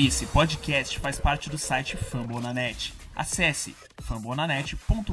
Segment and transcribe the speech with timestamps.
[0.00, 2.94] Esse podcast faz parte do site Fambonanet.
[3.16, 5.12] Acesse fambonanet.com.br.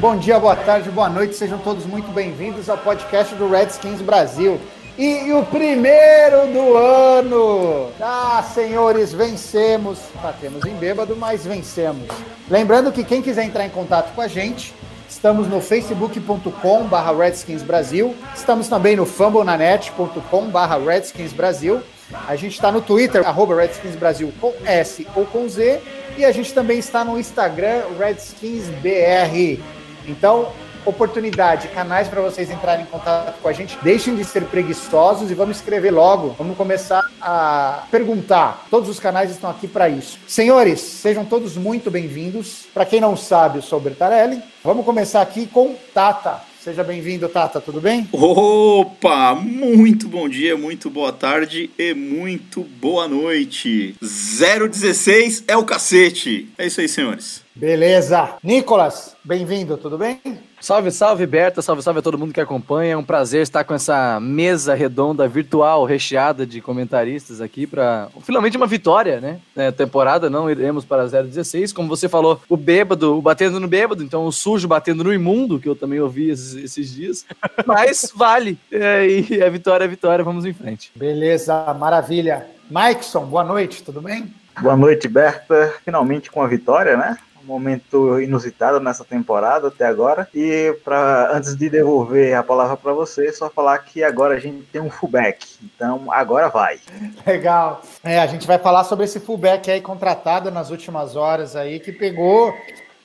[0.00, 4.60] Bom dia, boa tarde, boa noite, sejam todos muito bem-vindos ao podcast do Redskins Brasil.
[4.98, 7.90] E, o primeiro do ano!
[8.00, 9.98] Ah, senhores, vencemos!
[10.22, 12.08] Batemos em bêbado, mas vencemos.
[12.48, 14.74] Lembrando que quem quiser entrar em contato com a gente,
[15.06, 21.82] estamos no facebook.com barra Redskins Brasil, estamos também no fambonanet.com barra Redskins Brasil,
[22.26, 25.82] a gente está no Twitter, arroba Redskins Brasil com S ou com Z,
[26.16, 29.60] e a gente também está no Instagram, RedskinsBR.
[30.06, 30.52] Então,
[30.86, 33.76] oportunidade, canais para vocês entrarem em contato com a gente.
[33.82, 36.34] Deixem de ser preguiçosos e vamos escrever logo.
[36.38, 38.66] Vamos começar a perguntar.
[38.70, 40.18] Todos os canais estão aqui para isso.
[40.26, 42.66] Senhores, sejam todos muito bem-vindos.
[42.72, 44.42] Para quem não sabe, eu sou o Bertarelli.
[44.62, 46.40] Vamos começar aqui com Tata.
[46.66, 48.08] Seja bem-vindo, Tata, tudo bem?
[48.10, 49.36] Opa!
[49.36, 53.94] Muito bom dia, muito boa tarde e muito boa noite.
[54.02, 56.48] 016 é o cacete.
[56.58, 57.45] É isso aí, senhores.
[57.56, 58.34] Beleza.
[58.42, 60.20] Nicolas, bem-vindo, tudo bem?
[60.60, 62.92] Salve, salve, Berta, salve, salve a todo mundo que acompanha.
[62.92, 68.58] É um prazer estar com essa mesa redonda virtual recheada de comentaristas aqui para finalmente
[68.58, 69.40] uma vitória, né?
[69.56, 71.72] É, temporada, não iremos para 016.
[71.72, 75.58] Como você falou, o bêbado, o batendo no bêbado, então o sujo batendo no imundo,
[75.58, 77.24] que eu também ouvi esses, esses dias.
[77.64, 78.58] Mas vale.
[78.70, 80.92] É, e a vitória é vitória, vamos em frente.
[80.94, 82.46] Beleza, maravilha.
[82.70, 84.30] Maikson, boa noite, tudo bem?
[84.60, 85.74] Boa noite, Berta.
[85.84, 87.16] Finalmente com a vitória, né?
[87.46, 90.28] Momento inusitado nessa temporada até agora.
[90.34, 94.64] E para antes de devolver a palavra para você, só falar que agora a gente
[94.64, 95.46] tem um fullback.
[95.62, 96.78] Então agora vai.
[97.26, 97.82] Legal.
[98.02, 101.92] É, a gente vai falar sobre esse fullback aí contratado nas últimas horas aí, que
[101.92, 102.52] pegou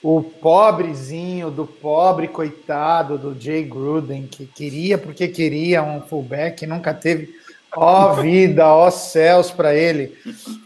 [0.03, 6.94] o pobrezinho do pobre coitado do Jay Gruden, que queria porque queria um fullback, nunca
[6.94, 7.41] teve.
[7.74, 10.14] Ó vida, ó céus para ele.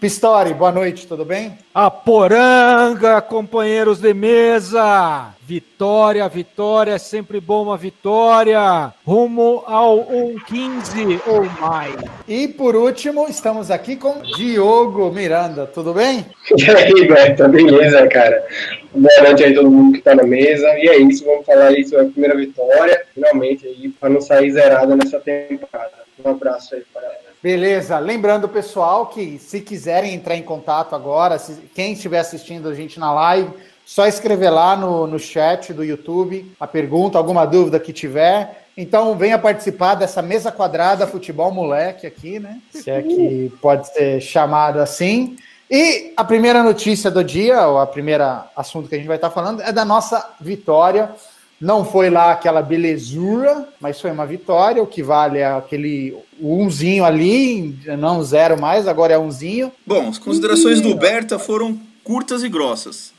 [0.02, 1.56] Pistori, boa noite, tudo bem?
[1.72, 5.34] A poranga, companheiros de mesa.
[5.40, 8.92] Vitória, vitória, é sempre bom uma vitória.
[9.06, 11.96] Rumo ao 1-15 ou mais.
[12.28, 16.26] E por último, estamos aqui com Diogo Miranda, tudo bem?
[16.58, 18.44] E aí, Berta, beleza, cara?
[18.92, 20.68] Boa noite aí todo mundo que tá na mesa.
[20.80, 24.52] E é isso, vamos falar aí sobre a primeira vitória, finalmente aí, para não sair
[24.52, 26.05] zerada nessa temporada.
[26.24, 27.26] Um abraço aí para.
[27.42, 28.00] Beleza.
[28.00, 33.00] Lembrando, pessoal, que se quiserem entrar em contato agora, se, quem estiver assistindo a gente
[33.00, 33.52] na live,
[33.86, 38.66] só escrever lá no, no chat do YouTube a pergunta, alguma dúvida que tiver.
[38.76, 42.60] Então, venha participar dessa mesa quadrada futebol moleque aqui, né?
[42.72, 45.38] Se é que pode ser chamado assim.
[45.70, 49.30] E a primeira notícia do dia, ou a primeira assunto que a gente vai estar
[49.30, 51.12] falando, é da nossa vitória.
[51.60, 54.82] Não foi lá aquela belezura, mas foi uma vitória.
[54.84, 59.72] O que vale é aquele umzinho ali, não zero mais, agora é umzinho.
[59.86, 63.14] Bom, as considerações do Berta foram curtas e grossas.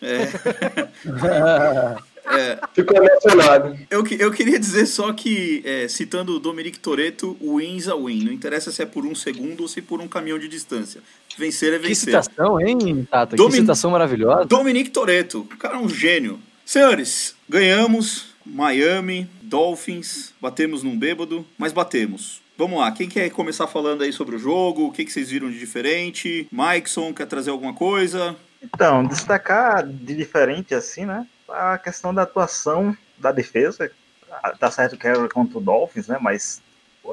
[2.24, 3.76] É, Ficou emocionado.
[3.90, 8.24] eu, que- eu queria dizer só que, é, citando o Dominic Toretto, wins a win.
[8.24, 11.00] Não interessa se é por um segundo ou se por um caminhão de distância.
[11.36, 12.22] Vencer é Que vencer.
[12.22, 13.34] citação, hein, Tata?
[13.34, 14.44] Domin- Que citação maravilhosa.
[14.44, 16.38] Dominic Toretto, o cara é um gênio.
[16.64, 22.40] Senhores, ganhamos Miami, Dolphins, batemos num bêbado, mas batemos.
[22.56, 24.86] Vamos lá, quem quer começar falando aí sobre o jogo?
[24.86, 26.48] O que, que vocês viram de diferente?
[26.52, 28.36] Mikeson, quer trazer alguma coisa?
[28.62, 31.26] Então, destacar de diferente assim, né?
[31.48, 33.90] A questão da atuação da defesa.
[34.58, 36.18] Tá certo que era contra o Dolphins, né?
[36.20, 36.62] Mas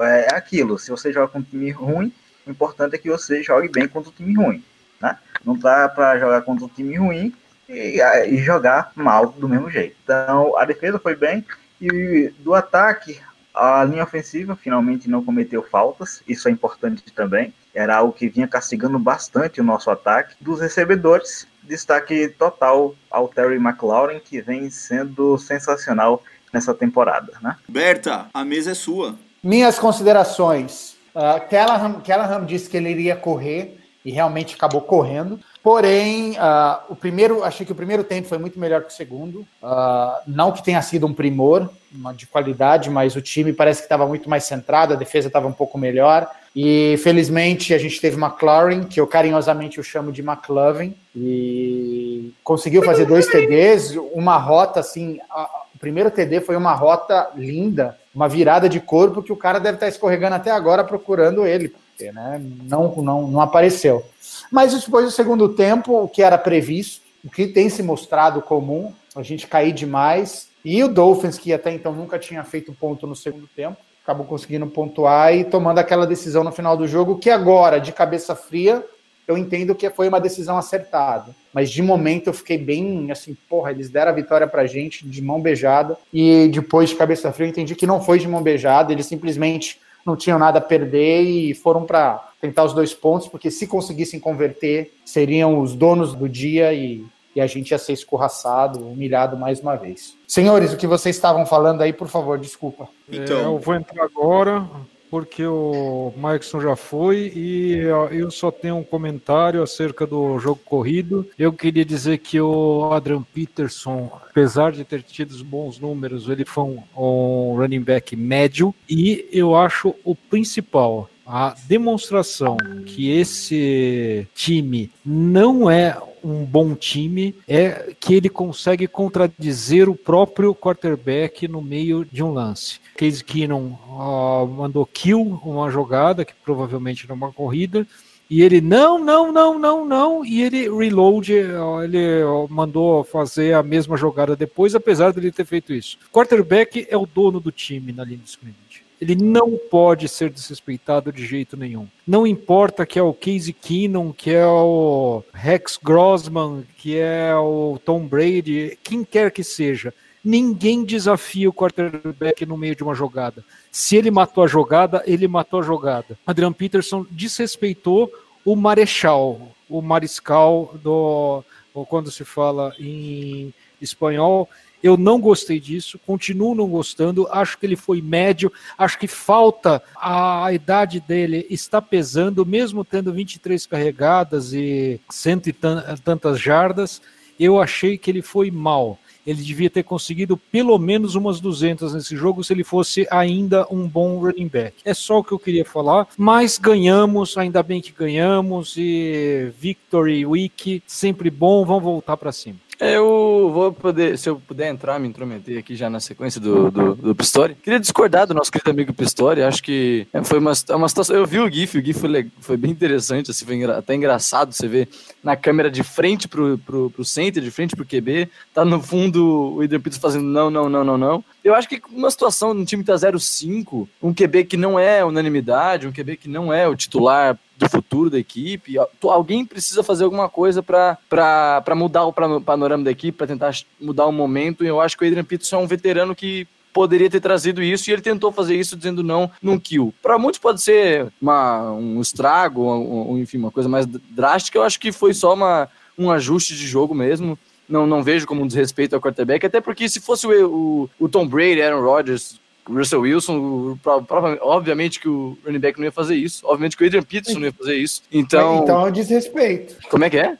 [0.01, 0.77] é aquilo.
[0.77, 2.13] Se você joga com um time ruim,
[2.45, 4.63] o importante é que você jogue bem contra o time ruim,
[5.01, 5.17] né?
[5.43, 7.33] Não tá para jogar contra o time ruim
[7.69, 9.95] e, e jogar mal do mesmo jeito.
[10.03, 11.45] Então, a defesa foi bem
[11.79, 13.19] e do ataque
[13.53, 17.53] a linha ofensiva finalmente não cometeu faltas, isso é importante também.
[17.73, 20.35] Era algo que vinha castigando bastante o nosso ataque.
[20.39, 26.23] Dos recebedores, destaque total ao Terry McLaurin, que vem sendo sensacional
[26.53, 27.57] nessa temporada, né?
[27.67, 29.15] Berta, a mesa é sua.
[29.43, 30.97] Minhas considerações.
[31.13, 35.39] Uh, Callahan, Callahan disse que ele iria correr e realmente acabou correndo.
[35.61, 39.39] Porém, uh, o primeiro, achei que o primeiro tempo foi muito melhor que o segundo.
[39.61, 41.69] Uh, não que tenha sido um primor
[42.15, 45.51] de qualidade, mas o time parece que estava muito mais centrado, a defesa estava um
[45.51, 46.29] pouco melhor.
[46.55, 53.05] E felizmente a gente teve McLaurin, que eu carinhosamente chamo de McLovin, e conseguiu fazer
[53.05, 55.19] dois TDs, uma rota assim.
[55.29, 59.59] a- O primeiro TD foi uma rota linda, uma virada de corpo que o cara
[59.59, 61.73] deve estar escorregando até agora procurando ele,
[62.11, 64.05] né, não, não, não apareceu.
[64.51, 68.93] Mas depois do segundo tempo, o que era previsto, o que tem se mostrado comum,
[69.15, 70.49] a gente cair demais.
[70.63, 74.65] E o Dolphins, que até então nunca tinha feito ponto no segundo tempo, acabou conseguindo
[74.67, 78.83] pontuar e tomando aquela decisão no final do jogo, que agora, de cabeça fria,
[79.27, 81.35] eu entendo que foi uma decisão acertada.
[81.53, 85.21] Mas de momento eu fiquei bem assim, porra, eles deram a vitória pra gente de
[85.21, 85.95] mão beijada.
[86.11, 89.79] E depois de cabeça fria eu entendi que não foi de mão beijada, eles simplesmente
[90.05, 94.19] não tinham nada a perder e foram para tentar os dois pontos, porque se conseguissem
[94.19, 97.05] converter, seriam os donos do dia e,
[97.35, 100.15] e a gente ia ser escorraçado, humilhado mais uma vez.
[100.27, 102.87] Senhores, o que vocês estavam falando aí, por favor, desculpa.
[103.11, 104.65] Então, É, eu vou entrar agora,
[105.09, 107.79] porque o Markson já foi e
[108.11, 111.27] eu só tenho um comentário acerca do jogo corrido.
[111.37, 116.63] Eu queria dizer que o Adrian Peterson, apesar de ter tido bons números, ele foi
[116.63, 121.09] um, um running back médio e eu acho o principal.
[121.25, 122.57] A demonstração
[122.87, 130.53] que esse time não é um bom time é que ele consegue contradizer o próprio
[130.53, 132.79] quarterback no meio de um lance.
[132.95, 137.87] Case Keenum ó, mandou kill uma jogada, que provavelmente era uma corrida,
[138.29, 143.53] e ele não, não, não, não, não, e ele reload, ó, ele ó, mandou fazer
[143.53, 145.97] a mesma jogada depois, apesar dele ter feito isso.
[146.11, 148.68] Quarterback é o dono do time na linha de scrimmage.
[148.99, 151.87] Ele não pode ser desrespeitado de jeito nenhum.
[152.05, 157.79] Não importa que é o Casey Keenum, que é o Rex Grossman, que é o
[157.83, 159.93] Tom Brady, quem quer que seja.
[160.23, 163.43] Ninguém desafia o quarterback no meio de uma jogada.
[163.71, 166.19] Se ele matou a jogada, ele matou a jogada.
[166.27, 168.11] Adrian Peterson desrespeitou
[168.43, 171.43] o Marechal, o mariscal do
[171.87, 174.49] quando se fala em espanhol.
[174.81, 177.27] Eu não gostei disso, continuo não gostando.
[177.31, 183.11] Acho que ele foi médio, acho que falta a, idade dele está pesando, mesmo tendo
[183.11, 187.01] 23 carregadas e cento e tan- tantas jardas.
[187.39, 188.97] Eu achei que ele foi mal.
[189.25, 193.87] Ele devia ter conseguido pelo menos umas 200 nesse jogo se ele fosse ainda um
[193.87, 194.77] bom running back.
[194.83, 200.25] É só o que eu queria falar, mas ganhamos, ainda bem que ganhamos e Victory
[200.25, 202.57] Week, sempre bom, vamos voltar para cima.
[202.79, 206.95] Eu vou poder, se eu puder entrar, me intrometer aqui já na sequência do, do,
[206.95, 207.53] do Pistori.
[207.55, 209.43] Queria discordar do nosso querido amigo Pistori.
[209.43, 211.13] Acho que é, foi uma, uma situação.
[211.13, 214.65] Eu vi o GIF, o GIF foi, foi bem interessante, assim, foi até engraçado você
[214.65, 214.87] ver
[215.21, 218.29] na câmera de frente pro, pro, pro center, de frente pro QB.
[218.53, 221.25] Tá no fundo o Adrian Peters fazendo não, não, não, não, não.
[221.43, 225.03] Eu acho que uma situação num time que tá 0-5, um QB que não é
[225.03, 228.75] unanimidade, um QB que não é o titular do futuro da equipe.
[229.03, 234.11] Alguém precisa fazer alguma coisa para mudar o panorama da equipe, para tentar mudar o
[234.11, 234.63] momento.
[234.63, 237.89] E eu acho que o Adrian Peterson é um veterano que poderia ter trazido isso
[237.89, 239.93] e ele tentou fazer isso dizendo não num kill.
[240.01, 244.57] Para muitos pode ser uma, um estrago, ou, enfim, uma coisa mais drástica.
[244.57, 245.67] Eu acho que foi só uma,
[245.97, 247.37] um ajuste de jogo mesmo.
[247.67, 251.09] Não, não vejo como um desrespeito ao quarterback, até porque se fosse o, o, o
[251.09, 255.85] Tom Brady, Aaron Rodgers, Russell Wilson, o- pro- provavelmente- obviamente que o running back não
[255.85, 258.01] ia fazer isso, obviamente que o Adrian Peterson não ia fazer isso.
[258.11, 259.75] Então, Então é o desrespeito.
[259.89, 260.37] como é que é?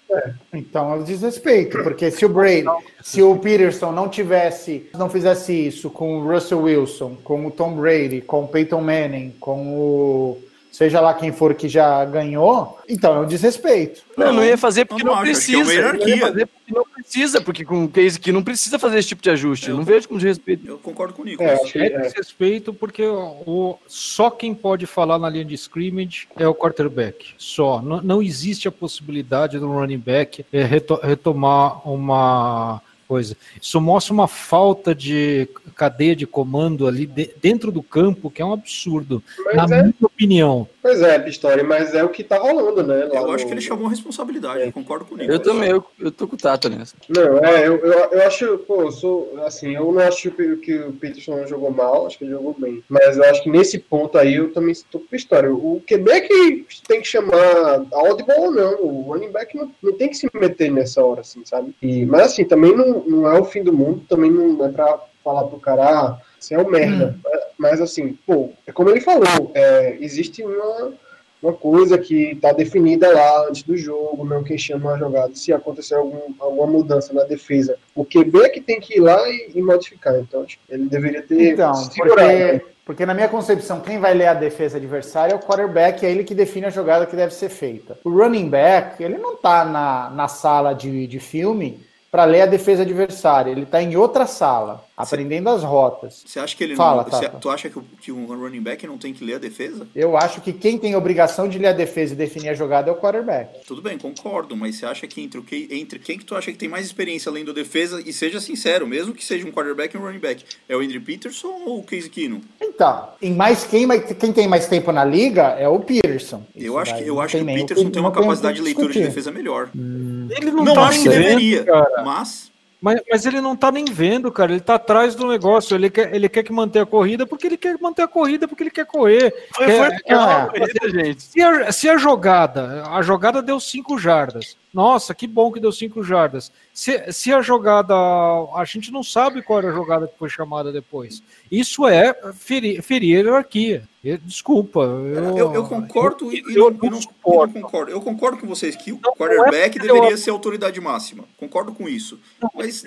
[0.53, 2.65] Então é o desrespeito, porque se o Brady,
[3.03, 7.73] se o Peterson não tivesse, não fizesse isso com o Russell Wilson, com o Tom
[7.75, 10.37] Brady, com o Peyton Manning, com o
[10.79, 14.01] seja lá quem for que já ganhou, então é um desrespeito.
[14.15, 15.57] Não, não ia fazer porque eu não, não é precisa.
[15.57, 18.97] uma Não ia fazer porque não precisa, porque com o case que não precisa fazer
[18.99, 19.69] esse tipo de ajuste.
[19.69, 20.65] Eu- não vejo como desrespeito.
[20.65, 21.59] Eu concordo com o Nicolas.
[21.59, 21.99] É, que É é.
[21.99, 27.33] desrespeito porque o, só quem pode falar na linha de scrimmage é o quarterback.
[27.37, 27.81] Só.
[27.81, 33.35] Não, não existe a possibilidade do running back é, reto- retomar uma coisa.
[33.59, 38.45] Isso mostra uma falta de cadeia de comando ali de- dentro do campo, que é
[38.45, 39.23] um absurdo,
[39.55, 40.67] na é, minha opinião.
[40.81, 43.07] Pois é, Pistori, mas é o que tá rolando, né?
[43.11, 45.29] Eu acho no- que ele chamou a responsabilidade, eu concordo Nicolas.
[45.29, 46.95] Eu também, eu, eu tô com o Tata nessa.
[47.07, 50.77] Não, é, eu, eu, eu acho, pô, eu sou, assim, eu não acho que, que
[50.79, 52.83] o Peterson jogou mal, acho que ele jogou bem.
[52.89, 55.51] Mas eu acho que nesse ponto aí eu também estou com a história.
[55.53, 59.93] O QB é que tem que chamar audible ou não, o running back não, não
[59.93, 61.75] tem que se meter nessa hora, assim, sabe?
[61.81, 64.99] E, mas assim, também não, não é o fim do mundo, também não é pra
[65.29, 67.15] falar pro cara, ah, você é um merda.
[67.23, 70.93] Mas, mas, assim, pô, é como ele falou, é, existe uma
[71.41, 75.33] uma coisa que está definida lá antes do jogo, não quem chama a jogada.
[75.33, 79.17] Se acontecer algum, alguma mudança na defesa, o QB é que tem que ir lá
[79.29, 80.15] e, e modificar.
[80.19, 82.59] Então, acho que ele deveria ter Então, segurado, né?
[82.59, 86.11] porque, porque na minha concepção, quem vai ler a defesa adversária é o quarterback, é
[86.11, 87.97] ele que define a jogada que deve ser feita.
[88.03, 92.47] O running back, ele não tá na, na sala de, de filme para ler a
[92.47, 93.51] defesa adversária.
[93.51, 96.23] Ele tá em outra sala, aprendendo as rotas.
[96.25, 97.09] Você acha que ele Fala, não.
[97.09, 99.87] você- tu acha que, o- que um running back não tem que ler a defesa?
[99.95, 102.93] Eu acho que quem tem obrigação de ler a defesa e definir a jogada é
[102.93, 103.65] o quarterback.
[103.65, 106.51] Tudo bem, concordo, mas você acha que entre, o que entre quem que tu acha
[106.51, 109.95] que tem mais experiência além da defesa, e seja sincero, mesmo que seja um quarterback
[109.95, 112.41] e um running back, é o Andrew Peterson ou o Case Keenum?
[112.61, 116.43] Então, em mais quem, quem tem mais tempo na liga é o Peterson.
[116.55, 118.63] Eu Isso acho que, eu acho que o Peterson tem uma tem o capacidade de
[118.63, 119.69] leitura de defesa melhor.
[119.73, 122.03] Ele não, Não, tá acho que deveria, cara.
[122.03, 122.51] mas
[122.81, 124.51] Mas, mas ele não tá nem vendo, cara.
[124.53, 125.75] Ele tá atrás do negócio.
[125.75, 128.63] Ele quer, ele quer que manter a corrida porque ele quer manter a corrida porque
[128.63, 129.33] ele quer correr.
[129.53, 131.23] Foi, Quer- foi, quer- ah, corrida, gente.
[131.23, 134.55] Se a, se a jogada, a jogada deu 5 jardas.
[134.73, 136.51] Nossa, que bom que deu 5 jardas.
[136.73, 140.71] Se, se a jogada, a gente não sabe qual era a jogada que foi chamada
[140.71, 141.23] depois.
[141.51, 143.83] Isso é ferir, ferir a hierarquia.
[144.23, 144.81] Desculpa.
[144.81, 147.53] Eu, eu, eu concordo e eu não, e não- suporto.
[147.53, 147.91] não concordo.
[147.91, 151.25] Eu concordo com vocês que o Não, quarterback não é deveria ser autoridade máxima.
[151.37, 152.19] Concordo com isso.
[152.53, 152.83] Mas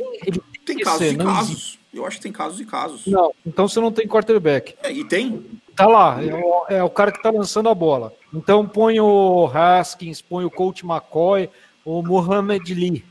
[0.64, 1.78] tem que casos ser, e não casos.
[1.92, 3.06] Eu acho que tem casos e casos.
[3.06, 4.74] Não, então você não tem quarterback.
[4.82, 5.44] É, e tem.
[5.76, 8.14] Tá lá, é o, é o cara que tá lançando a bola.
[8.32, 11.50] Então põe o Haskins, põe o Coach McCoy,
[11.84, 13.04] o Mohamed Lee.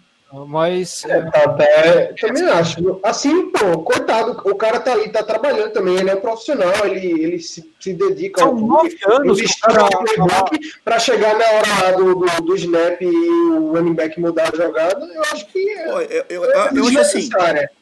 [0.48, 3.00] Mas é, Até, também acho.
[3.04, 7.22] Assim, pô, coitado, o cara tá ali, tá trabalhando também, ele é um profissional, ele,
[7.22, 12.42] ele se, se dedica são ao nove anos playbook pra chegar na hora do, do,
[12.44, 16.26] do snap e o running back mudar a jogada, eu acho que é, Pô, eu,
[16.30, 17.30] eu, é eu, acho assim.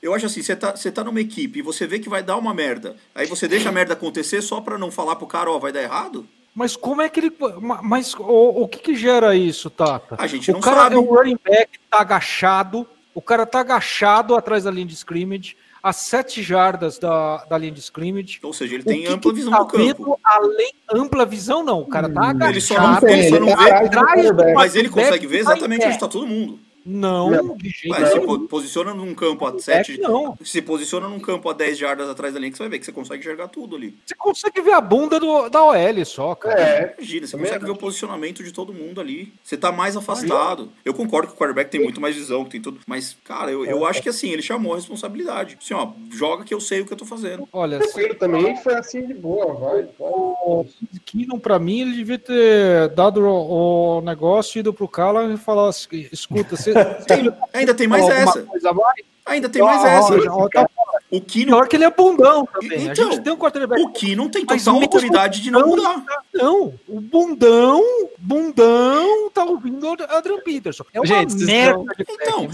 [0.02, 2.36] Eu acho assim, você tá, você tá numa equipe e você vê que vai dar
[2.36, 2.96] uma merda.
[3.14, 5.84] Aí você deixa a merda acontecer só pra não falar pro cara, ó, vai dar
[5.84, 6.26] errado?
[6.54, 7.32] Mas como é que ele.
[7.62, 10.16] ma- Mas o, o que, que gera isso, Tata?
[10.18, 10.96] A gente o não cara sabe.
[10.96, 12.86] é um running back, tá agachado.
[13.14, 17.72] O cara tá agachado atrás da linha de scrimmage, a sete jardas da, da linha
[17.72, 18.40] de scrimmage.
[18.44, 20.20] Ou seja, ele O tem que ampla que visão tá do campo.
[20.24, 21.82] além ampla visão, não.
[21.82, 22.52] O cara tá agachado.
[22.52, 23.72] Ele só não, ele só não tá vê.
[23.72, 24.54] atrás.
[24.56, 26.60] Mas ele consegue ver exatamente onde está todo mundo.
[26.90, 28.48] Não, de jeito Ué, se nenhum.
[28.48, 30.02] posiciona num campo a Quarterback, 7.
[30.02, 30.38] não.
[30.44, 32.86] Se posiciona num campo a 10 jardas atrás da linha, que você vai ver que
[32.86, 33.96] você consegue enxergar tudo ali.
[34.06, 36.60] Você consegue ver a bunda do, da OL só, cara.
[36.60, 39.32] É, Imagina, você Também consegue ver o posicionamento de todo mundo ali.
[39.44, 40.72] Você tá mais afastado.
[40.84, 42.80] Eu concordo que o quarterback tem muito mais visão, tem tudo.
[42.88, 45.58] Mas, cara, eu, eu acho que assim, ele chamou a responsabilidade.
[45.62, 47.48] Assim, ó, joga que eu sei o que eu tô fazendo.
[47.54, 49.88] Olha, tranquilo também, foi assim de boa, vai.
[50.00, 50.66] o
[51.06, 56.56] Keenum, pra mim, ele devia ter dado o, negócio, ido pro Cala e falar escuta,
[56.56, 56.74] você
[57.08, 58.40] Tem, ainda tem mais essa.
[58.40, 59.32] a?
[59.32, 60.50] Ainda tem mais Ó, essa.
[60.52, 60.68] tá
[61.12, 62.90] O Kino, Pior que ele é bundão também.
[62.90, 63.82] a Então, gente tem um quarterback.
[63.82, 66.04] o Kino tem Mas total autoridade de não mudar.
[66.34, 67.84] Não, o bundão,
[68.18, 70.84] bundão tá ouvindo o Adrian Peterson.
[70.94, 72.48] É uma Gente, vocês merda estão- Então,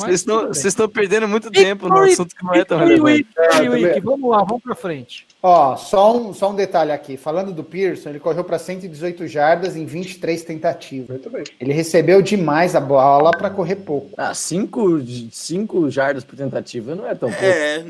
[0.47, 3.27] Vocês estão, perdendo muito tempo no assunto que não é tão relevante.
[3.37, 3.69] Ah, Week.
[3.85, 4.01] também.
[4.01, 5.25] Vamos lá, vamos pra frente.
[5.47, 7.17] Ó, só um, só um detalhe aqui.
[7.17, 11.07] Falando do Pearson, ele correu para 118 jardas em 23 tentativas.
[11.09, 11.43] Muito bem.
[11.59, 14.09] Ele recebeu demais a bola para correr pouco.
[14.17, 14.99] Ah, cinco,
[15.31, 17.45] cinco jardas por tentativa não é tão pouco.
[17.45, 17.85] É,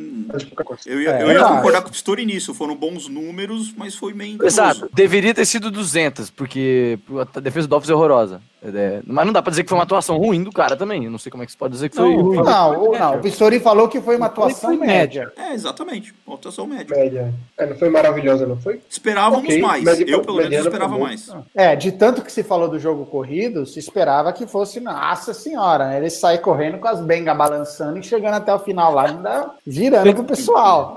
[0.85, 1.83] eu ia, É, eu ia eu concordar acho.
[1.83, 2.53] com o Pistori nisso.
[2.53, 4.53] Foram bons números, mas foi meio enganoso.
[4.53, 6.99] Exato, deveria ter sido 200, porque
[7.33, 8.41] a defesa do Dolphins é horrorosa.
[8.73, 11.05] É, mas não dá pra dizer que foi uma atuação ruim do cara também.
[11.05, 12.35] Eu não sei como é que você pode dizer que foi Não, ruim.
[12.37, 15.31] foi- Não, o- não, o Pistori falou que foi uma atuação Foi média.
[15.37, 16.13] É, exatamente.
[16.31, 16.95] Atuação média.
[16.95, 17.33] Média.
[17.57, 18.81] É, não foi maravilhosa, não foi?
[18.89, 19.83] Esperávamos Ok, mais.
[19.83, 21.29] média Eu, pelo menos, esperava mais.
[21.53, 25.87] É, de tanto que se falou do jogo corrido, se esperava que fosse, nossa senhora,
[25.89, 25.97] né?
[25.97, 30.13] ele sair correndo com as bengas balançando e chegando até o final lá, ainda girando
[30.13, 30.95] pro pessoal.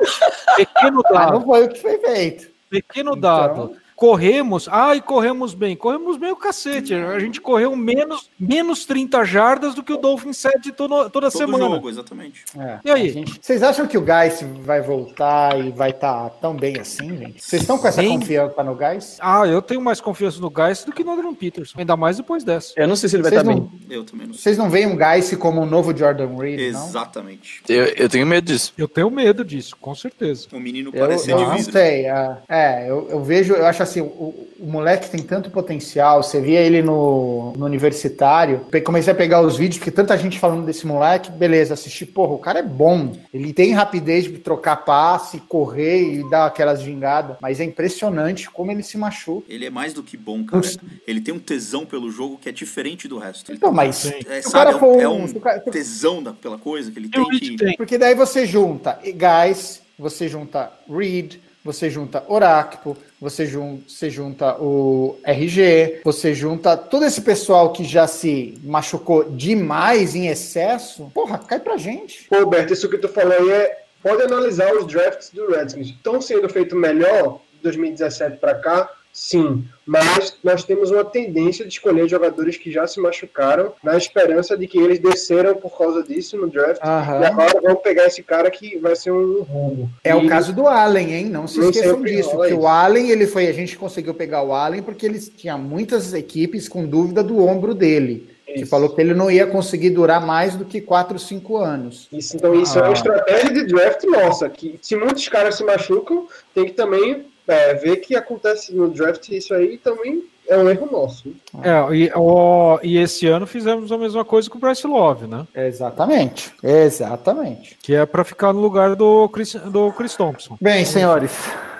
[0.57, 1.33] Pequeno Mas dado.
[1.35, 2.49] não foi o que foi feito.
[2.71, 3.73] Pequeno dado.
[3.99, 5.75] Corremos, ai, corremos bem.
[5.75, 6.95] Corremos bem o cacete.
[6.95, 11.37] A gente correu menos, menos 30 jardas do que o Dolphin 7 toda, toda Todo
[11.37, 11.65] semana.
[11.65, 12.45] jogo, exatamente.
[12.57, 13.11] É, E aí?
[13.11, 17.43] gente- Vocês acham que o Gás vai voltar e vai estar tão bem assim, gente?
[17.45, 18.21] Vocês estão com essa Sim.
[18.21, 19.19] confiança no Gás?
[19.21, 21.77] Ah, eu tenho mais confiança no Geist do que no Adrian Peterson.
[21.81, 22.75] Ainda mais depois dessa.
[22.77, 23.81] Eu não sei se ele vai Vocês estar não, bem.
[23.91, 24.43] Eu também não sei.
[24.45, 26.87] vocês não veem um Gás como um novo Jordan Reed, não?
[26.87, 27.63] Exatamente.
[27.69, 28.73] Eu, eu tenho medo disso.
[28.79, 30.47] Eu tenho medo disso, com certeza.
[30.53, 32.07] O menino Eu, parece eu de não sei.
[32.07, 36.23] É, é, eu, eu vejo, eu acho assim, o, o moleque tem tanto potencial.
[36.23, 38.67] Você via ele no, no universitário.
[38.85, 42.39] Comecei a pegar os vídeos, porque tanta gente falando desse moleque, beleza, assisti, porra, o
[42.39, 43.13] cara é bom.
[43.33, 47.37] Ele tem rapidez de trocar passe, correr e dar aquelas gingadas.
[47.41, 49.47] Mas é impressionante como ele se machuca.
[49.49, 50.63] Ele é mais do que bom, cara.
[51.07, 53.53] Ele tem um tesão pelo jogo que é diferente do resto.
[53.53, 56.59] Então, mas é, se o sabe, cara é um- um o cara- tesão da, pela
[56.59, 57.57] coisa que ele tem que.
[57.57, 57.77] tem.
[57.77, 61.37] Porque daí você junta Guys, você junta Reed,
[61.69, 67.85] você junta Oracpo, você, jun você junta o RG, você junta todo esse pessoal que
[67.85, 71.11] já se machucou demais em excesso.
[71.13, 72.27] Porra, cai pra gente.
[72.31, 73.83] Pô, Roberto, isso que tu falou aí é.
[74.03, 75.89] Pode analisar os drafts do Redskins.
[75.89, 81.73] Estão sendo feitos melhor de 2017 para cá, Sim, mas nós temos uma tendência de
[81.73, 86.37] escolher jogadores que já se machucaram na esperança de que eles desceram por causa disso
[86.37, 87.21] no draft Aham.
[87.21, 89.91] e agora vamos pegar esse cara que vai ser um roubo.
[90.05, 91.25] É o E- caso do Allen, hein?
[91.25, 92.31] Não se esqueçam disso.
[92.43, 92.69] Que o.
[92.69, 93.49] Allen, ele foi.
[93.49, 97.75] A gente conseguiu pegar o Allen porque eles tinha muitas equipes com dúvida do ombro
[97.75, 98.31] dele.
[98.47, 98.67] Que Isso.
[98.71, 102.09] falou que ele não ia conseguir durar mais do que 4, 5 anos.
[102.13, 106.27] Isso, então isso é uma estratégia de draft nossa, que se muitos caras se machucam,
[106.55, 110.89] tem que também é, ver que acontece no draft isso aí também é um erro
[110.91, 111.35] nosso.
[111.63, 115.47] É, e, ó, e esse ano fizemos a mesma coisa com o Bryce Love, né?
[115.55, 116.53] Exatamente.
[116.63, 117.77] Exatamente.
[117.83, 120.57] Que é pra ficar no lugar do Chris, do Chris Thompson.
[120.61, 121.33] Bem, senhores.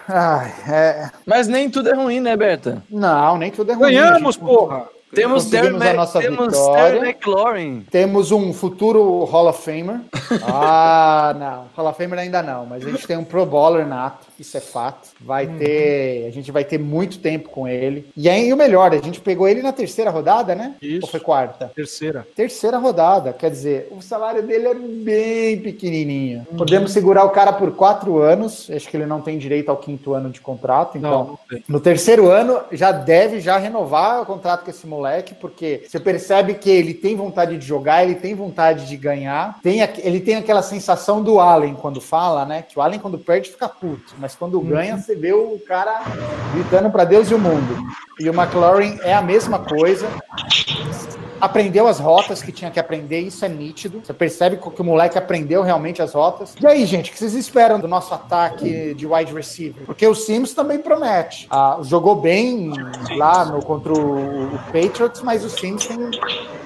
[0.07, 1.11] Ai, é...
[1.27, 2.83] Mas nem tudo é ruim, né, Berta?
[2.91, 3.93] Não, nem tudo é ruim.
[3.93, 4.45] Ganhamos, gente.
[4.45, 4.87] porra!
[5.15, 6.99] Temos Conseguimos Terry a nossa temos vitória.
[6.99, 7.87] McLaurin.
[7.91, 10.01] Temos um futuro Hall of Famer.
[10.43, 11.67] Ah, não.
[11.77, 14.61] Hall of Famer ainda não, mas a gente tem um Pro Bowler nato, isso é
[14.61, 15.09] fato.
[15.21, 18.07] Vai ter, a gente vai ter muito tempo com ele.
[18.17, 20.75] E aí o melhor, a gente pegou ele na terceira rodada, né?
[20.81, 21.01] Isso.
[21.03, 21.71] Ou foi quarta?
[21.75, 22.27] Terceira.
[22.37, 26.47] Terceira rodada, quer dizer, o salário dele é bem pequenininho.
[26.57, 28.71] Podemos segurar o cara por quatro anos.
[28.71, 31.81] Acho que ele não tem direito ao quinto ano de contrato, então Não, não no
[31.81, 36.69] terceiro ano, já deve já renovar o contrato com esse moleque, porque você percebe que
[36.69, 39.59] ele tem vontade de jogar, ele tem vontade de ganhar.
[39.63, 42.63] Tem, ele tem aquela sensação do Allen quando fala, né?
[42.63, 44.15] Que o Allen, quando perde, fica puto.
[44.19, 46.03] Mas quando ganha, você vê o cara
[46.53, 47.77] gritando para Deus e o mundo.
[48.21, 50.09] E o McLaurin é a mesma coisa.
[51.41, 54.01] Aprendeu as rotas que tinha que aprender, isso é nítido.
[54.05, 56.55] Você percebe que o moleque aprendeu realmente as rotas.
[56.61, 59.85] E aí, gente, o que vocês esperam do nosso ataque de wide receiver?
[59.85, 61.47] Porque o Sims também promete.
[61.49, 62.73] Ah, jogou bem
[63.17, 66.11] lá no, contra o, o Patriots, mas o Sims tem,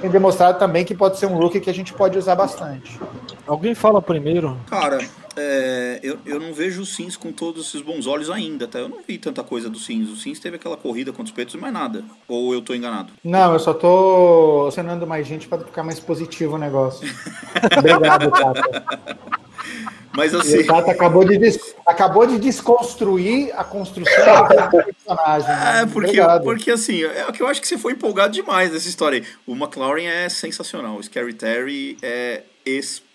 [0.00, 2.98] tem demonstrado também que pode ser um rookie que a gente pode usar bastante.
[3.46, 4.56] Alguém fala primeiro.
[4.68, 4.98] Cara,
[5.36, 8.78] é, eu, eu não vejo o Sims com todos esses bons olhos ainda, tá?
[8.78, 10.10] Eu não vi tanta coisa do Sims.
[10.10, 12.04] O Sims teve aquela corrida contra os Peitos e mais nada.
[12.28, 13.12] Ou eu tô enganado?
[13.24, 17.08] Não, eu só tô acionando mais gente para ficar mais positivo o negócio.
[17.76, 19.22] Obrigado, Tata.
[20.14, 25.48] Mas assim, o Tata acabou de, des- acabou de desconstruir a construção do personagem.
[25.48, 25.80] né?
[25.82, 26.42] é porque, Obrigado.
[26.44, 29.26] porque assim, é o que eu acho que você foi empolgado demais nessa história aí.
[29.46, 30.96] O McLaurin é sensacional.
[30.96, 33.11] O Scary Terry é espetacular.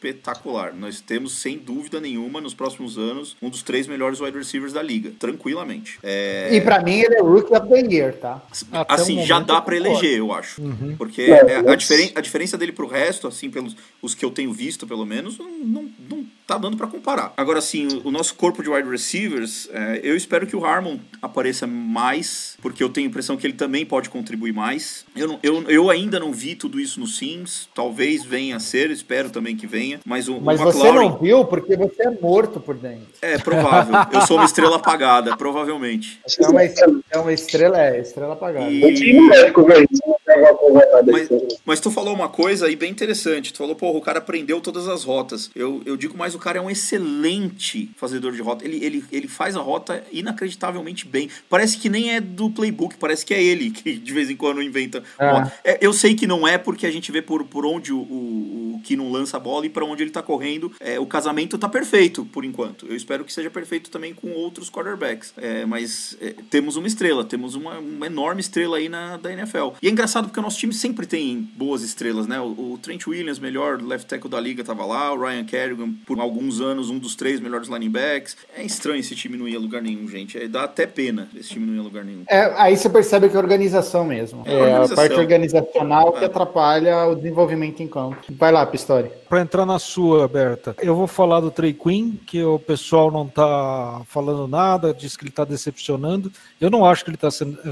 [0.77, 4.81] Nós temos, sem dúvida nenhuma, nos próximos anos, um dos três melhores wide receivers da
[4.81, 5.11] liga.
[5.19, 5.99] Tranquilamente.
[6.03, 8.41] É, E pra mim ele é Rookie of the Year, tá?
[8.71, 9.75] Até assim, já dá concordo.
[9.75, 10.61] eleger, eu acho.
[10.97, 14.31] Porque É, é, a, diferen, a diferença dele pro resto, assim, pelos os que eu
[14.31, 17.33] tenho visto, pelo menos, não, não, não tá dando pra comparar.
[17.35, 20.97] Agora, assim, o, o nosso corpo de wide receivers, é, eu espero que o Harmon
[21.21, 25.05] apareça mais, porque eu tenho a impressão que ele também pode contribuir mais.
[25.15, 28.89] Eu, não- eu, eu ainda não vi tudo isso no Sims, talvez venha a ser,
[28.91, 32.59] espero também que venha, mas o, Mas o você não viu porque você é morto
[32.59, 33.07] por dentro.
[33.21, 36.19] É provável, eu sou uma estrela apagada, provavelmente.
[36.39, 38.69] É uma, é uma estrela, é, estrela apagada.
[38.69, 39.17] E-
[41.11, 41.29] Mas,
[41.65, 43.53] mas tu falou uma coisa aí bem interessante.
[43.53, 45.49] Tu falou, porra, o cara aprendeu todas as rotas.
[45.55, 48.65] Eu, eu digo mais, o cara é um excelente fazedor de rota.
[48.65, 51.29] Ele, ele, ele faz a rota inacreditavelmente bem.
[51.49, 54.61] Parece que nem é do playbook, parece que é ele que de vez em quando
[54.61, 55.03] inventa.
[55.19, 55.53] Rota.
[55.63, 58.66] É, eu sei que não é porque a gente vê por, por onde o, o,
[58.77, 60.71] o Kino lança a bola e para onde ele tá correndo.
[60.79, 62.85] É, o casamento tá perfeito por enquanto.
[62.87, 65.33] Eu espero que seja perfeito também com outros quarterbacks.
[65.37, 69.69] É, mas é, temos uma estrela, temos uma, uma enorme estrela aí na, da NFL.
[69.81, 72.39] E é engraçado porque o nosso time sempre tem boas estrelas, né?
[72.39, 75.13] O, o Trent Williams, melhor left tackle da liga, tava lá.
[75.13, 78.35] O Ryan Kerrigan, por alguns anos, um dos três melhores linebackers.
[78.55, 80.37] É estranho esse time não ir a lugar nenhum, gente.
[80.37, 82.23] É, dá até pena esse time não ir a lugar nenhum.
[82.27, 84.43] É, aí você percebe que é organização mesmo.
[84.45, 84.95] É É, a organização.
[84.95, 86.27] parte organizacional que É.
[86.27, 88.17] atrapalha o desenvolvimento em campo.
[88.31, 88.65] Vai lá,
[89.29, 93.27] Pra entrar na sua, Berta, eu vou falar do Trey Queen, que o pessoal não
[93.27, 96.31] tá falando nada, diz que ele tá decepcionando.
[96.61, 97.27] Eu não acho que ele tá,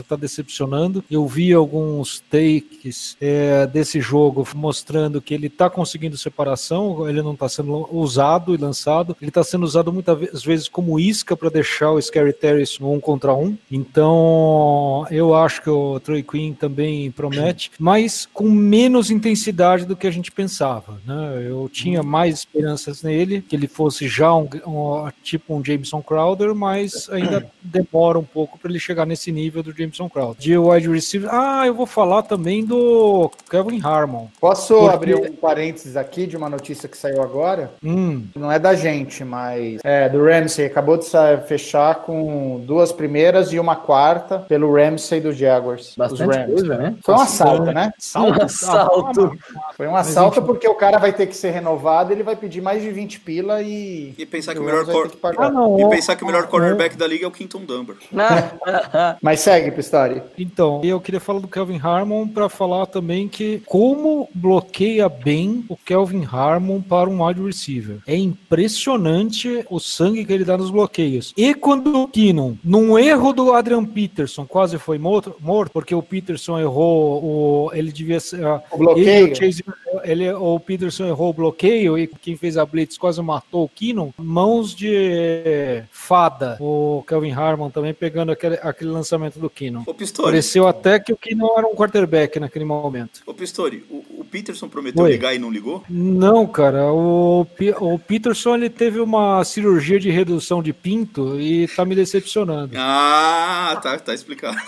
[0.08, 1.04] tá decepcionando.
[1.10, 7.36] Eu vi alguns takes é, desse jogo mostrando que ele tá conseguindo separação, ele não
[7.36, 11.50] tá sendo usado e lançado, ele tá sendo usado muitas ve- vezes como isca para
[11.50, 13.58] deixar o Scary Terry no um contra um.
[13.72, 20.08] Então, eu acho que o Trey Queen também promete, mas com menos intensidade do que
[20.08, 20.85] a gente pensava.
[21.06, 21.46] Né?
[21.48, 26.54] Eu tinha mais esperanças nele, que ele fosse já um, um- tipo um Jameson Crowder,
[26.56, 30.36] mas ainda demora um pouco para ele chegar nesse nível do Jameson Crowder.
[30.40, 34.28] De wide receiver, ah, eu vou falar também do Kevin Harmon.
[34.40, 37.72] Posso Porque- abrir um parênteses aqui de uma notícia que saiu agora?
[37.84, 40.66] Hum, Não é da gente, mas é do Ramsey.
[40.66, 41.06] Acabou de
[41.48, 45.94] fechar com duas primeiras e uma quarta pelo Ramsey do Jaguars.
[45.98, 46.54] Bastante Rams.
[46.54, 46.96] coisa, né?
[47.04, 47.92] Foi um assalto, né?
[47.98, 49.38] salto, Um assalto.
[49.76, 52.62] Foi um assalto porque o o cara vai ter que ser renovado, ele vai pedir
[52.62, 54.14] mais de 20 pila e.
[54.18, 55.18] E pensar que o melhor cor- que.
[55.38, 55.80] Ah, não.
[55.80, 57.96] E pensar que o melhor cornerback da liga é o Quinton Dunbar.
[59.22, 60.22] Mas segue, Pistori.
[60.38, 65.76] Então, eu queria falar do Kelvin Harmon para falar também que como bloqueia bem o
[65.78, 67.98] Kelvin Harmon para um wide receiver.
[68.06, 71.34] É impressionante o sangue que ele dá nos bloqueios.
[71.38, 76.02] E quando o Keenum, num erro do Adrian Peterson, quase foi morto, morto porque o
[76.04, 79.08] Peterson errou o ele devia ser ah, O bloqueio.
[79.28, 79.64] ele, o, Chase-
[80.04, 84.12] ele- o Peterson errou o bloqueio e quem fez a blitz quase matou o Keenum.
[84.18, 86.58] Mãos de fada.
[86.60, 89.84] O Kelvin Harmon também pegando aquele, aquele lançamento do Keenum.
[89.86, 93.22] Ô Pistori, Pareceu até que o Keenum era um quarterback naquele momento.
[93.26, 95.12] ô Pistori, o, o Peterson prometeu Oi.
[95.12, 95.84] ligar e não ligou?
[95.90, 97.46] Não, cara, o,
[97.80, 102.74] o Peterson ele teve uma cirurgia de redução de pinto e tá me decepcionando.
[102.78, 104.58] Ah, tá, tá explicado.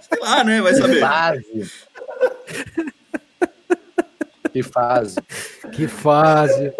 [0.00, 0.60] Sei lá, né?
[0.60, 1.00] Vai saber.
[1.00, 1.70] Fase.
[4.52, 5.16] Que fase.
[5.72, 6.74] Que fase.